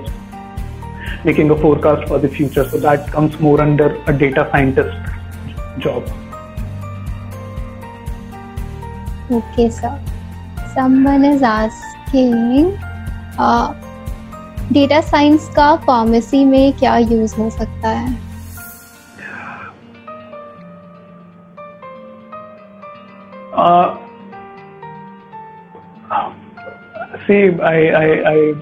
making 1.24 1.52
a 1.52 1.56
forecast 1.56 2.08
for 2.08 2.20
the 2.20 2.30
future. 2.30 2.68
So 2.70 2.78
that 2.80 3.12
comes 3.12 3.40
more 3.40 3.62
under 3.62 3.96
a 4.08 4.14
data 4.14 4.48
scientist 4.52 4.98
job. 5.80 6.04
Okay 9.32 9.70
sir. 9.70 10.00
Someone 10.74 11.24
is 11.24 11.42
asking 11.44 12.80
data 14.74 15.02
science 15.02 15.50
का 15.56 15.76
pharmacy 15.76 16.44
में 16.46 16.74
क्या 16.74 16.98
use 16.98 17.36
हो 17.36 17.50
सकता 17.50 17.90
है 17.90 18.18
uh, 23.54 23.98
see 27.28 27.40
I, 27.62 27.90
I 27.90 28.08
i 28.32 28.54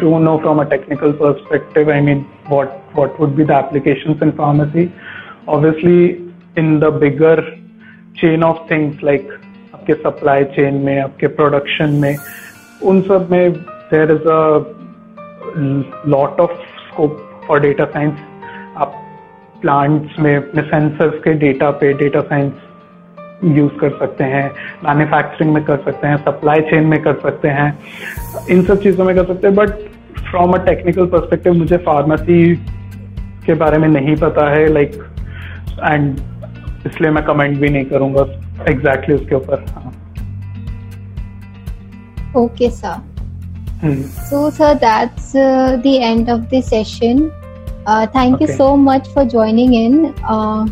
don't 0.00 0.24
know 0.24 0.38
from 0.40 0.60
a 0.60 0.66
technical 0.66 1.12
perspective 1.12 1.88
i 1.88 2.00
mean 2.00 2.20
what 2.48 2.76
what 2.94 3.18
would 3.18 3.36
be 3.36 3.44
the 3.44 3.54
applications 3.54 4.22
in 4.22 4.32
pharmacy 4.32 4.92
obviously 5.48 6.32
in 6.56 6.78
the 6.80 6.90
bigger 6.90 7.36
chain 8.14 8.42
of 8.42 8.66
things 8.68 9.02
like 9.02 9.32
आपके 9.74 9.94
supply 9.94 10.44
chain 10.56 10.74
में 10.84 11.00
आपके 11.00 11.26
production 11.26 11.90
में 12.02 12.16
उन 12.84 13.00
सब 13.02 13.28
में 13.30 13.52
there 13.92 14.10
is 14.10 14.28
a 14.28 14.40
lot 16.08 16.40
of 16.40 16.52
scope 16.86 17.18
for 17.48 17.60
data 17.60 17.84
science 17.84 18.18
आप 18.76 18.94
plants 19.62 20.18
में, 20.18 20.36
अपने 20.36 20.62
सेंसर्स 20.62 21.18
के 21.24 21.32
डेटा 21.34 21.70
पे 21.70 21.92
डेटा 21.92 22.20
साइंस 22.20 22.52
यूज़ 23.56 23.72
कर 23.72 23.90
सकते 23.98 24.24
हैं 24.24 24.44
मैन्युफैक्चरिंग 24.84 25.52
में 25.54 25.64
कर 25.64 25.76
सकते 25.76 26.06
हैं 26.06 26.16
सप्लाई 26.16 26.60
चेन 26.60 26.86
में 26.86 27.02
कर 27.02 27.14
सकते 27.20 27.48
हैं, 27.48 27.78
इन 28.50 28.62
सब 28.64 28.82
चीज़ों 28.82 29.04
में 29.04 29.14
कर 29.16 29.24
सकते 29.24 29.46
हैं 29.46 29.56
but 29.56 29.70
from 30.30 30.52
a 30.52 30.64
technical 30.64 31.06
perspective 31.06 31.52
मुझे 31.52 31.76
फार्मेसी 31.76 32.54
के 33.46 33.54
बारे 33.54 33.78
में 33.78 33.88
नहीं 33.88 34.16
पता 34.16 34.50
है 34.50 34.66
लाइक 34.72 35.02
एंड 35.84 36.20
इसलिए 36.86 37.10
मैं 37.10 37.24
कमेंट 37.24 37.58
भी 37.58 37.68
नहीं 37.68 37.84
करूँगा 37.84 38.22
एग्जैक्टली 38.22 38.74
exactly 38.74 39.20
उसके 39.20 39.34
ऊपर 39.34 39.64
हाँ। 39.70 39.92
Okay, 42.34 42.70
sir. 42.70 42.94
Hmm. 43.80 44.02
So, 44.28 44.50
sir, 44.50 44.74
that's 44.74 45.34
uh, 45.34 45.76
the 45.82 46.00
end 46.00 46.28
of 46.28 46.48
the 46.50 46.60
session. 46.62 47.32
Uh, 47.86 48.06
thank 48.06 48.36
okay. 48.36 48.46
you 48.46 48.56
so 48.56 48.76
much 48.76 49.08
for 49.08 49.24
joining 49.24 49.74
in. 49.74 50.14
Uh, 50.22 50.66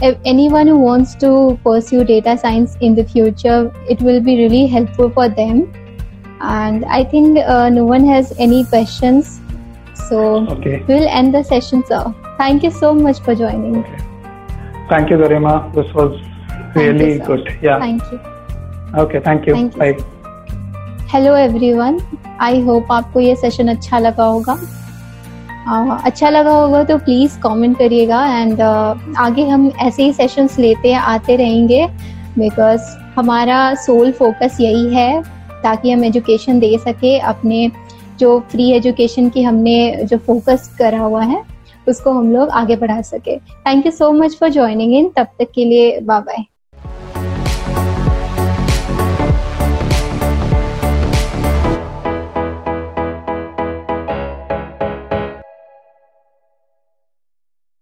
if 0.00 0.16
anyone 0.24 0.66
who 0.66 0.78
wants 0.78 1.14
to 1.16 1.58
pursue 1.64 2.04
data 2.04 2.36
science 2.38 2.76
in 2.80 2.94
the 2.94 3.04
future, 3.04 3.72
it 3.88 4.00
will 4.00 4.20
be 4.20 4.36
really 4.36 4.66
helpful 4.66 5.10
for 5.10 5.28
them. 5.28 5.72
And 6.40 6.84
I 6.84 7.04
think 7.04 7.38
uh, 7.38 7.68
no 7.68 7.84
one 7.84 8.06
has 8.06 8.32
any 8.38 8.64
questions. 8.64 9.40
So, 10.08 10.46
okay. 10.48 10.84
we'll 10.86 11.08
end 11.08 11.34
the 11.34 11.42
session, 11.42 11.84
sir. 11.86 12.14
Thank 12.38 12.62
you 12.62 12.70
so 12.70 12.94
much 12.94 13.20
for 13.20 13.34
joining. 13.34 13.78
Okay. 13.78 13.98
Thank 14.88 15.10
you, 15.10 15.16
Garima. 15.16 15.72
This 15.74 15.92
was 15.94 16.20
really 16.74 17.14
you, 17.14 17.24
good. 17.24 17.58
Yeah. 17.62 17.78
Thank 17.78 18.02
you. 18.12 18.20
Okay, 18.94 19.20
thank 19.20 19.46
you. 19.46 19.54
Thank 19.54 19.74
you. 19.74 19.78
Bye. 19.80 20.04
Hello 21.14 21.34
everyone 21.36 21.98
I 22.42 22.60
hope 22.60 22.90
आपको 22.92 23.20
ये 23.20 23.34
session 23.36 23.68
अच्छा 23.68 23.98
लगा 23.98 24.24
होगा। 24.24 24.54
uh, 24.54 26.04
अच्छा 26.06 26.30
लगा 26.30 26.52
होगा 26.52 26.82
तो 26.84 26.96
please 26.98 27.38
comment 27.40 27.76
करिएगा 27.78 28.24
एंड 28.36 28.54
uh, 28.54 29.18
आगे 29.18 29.46
हम 29.48 29.70
ऐसे 29.80 30.04
ही 30.04 30.12
सेशंस 30.12 30.58
लेते 30.58 30.92
आते 30.92 31.36
रहेंगे 31.36 31.86
बिकॉज़ 32.38 32.80
हमारा 33.16 33.74
सोल 33.74 34.10
फोकस 34.12 34.56
यही 34.60 34.94
है 34.94 35.22
ताकि 35.62 35.90
हम 35.90 36.04
एजुकेशन 36.04 36.58
दे 36.60 36.76
सके 36.78 37.18
अपने 37.32 37.70
जो 38.20 38.38
फ्री 38.50 38.70
एजुकेशन 38.70 39.28
की 39.28 39.42
हमने 39.42 39.76
जो 40.04 40.18
फोकस 40.18 40.68
करा 40.78 41.00
हुआ 41.00 41.22
है 41.24 41.42
उसको 41.88 42.12
हम 42.12 42.32
लोग 42.32 42.48
आगे 42.62 42.76
बढ़ा 42.76 43.00
सके। 43.02 43.36
Thank 43.38 43.86
you 43.86 43.92
so 43.92 44.10
much 44.12 44.36
for 44.40 44.48
joining 44.48 44.94
in 44.94 45.08
तब 45.16 45.28
तक 45.38 45.52
के 45.54 45.64
लिए 45.64 45.98
बाय 46.00 46.20
बाय 46.20 46.44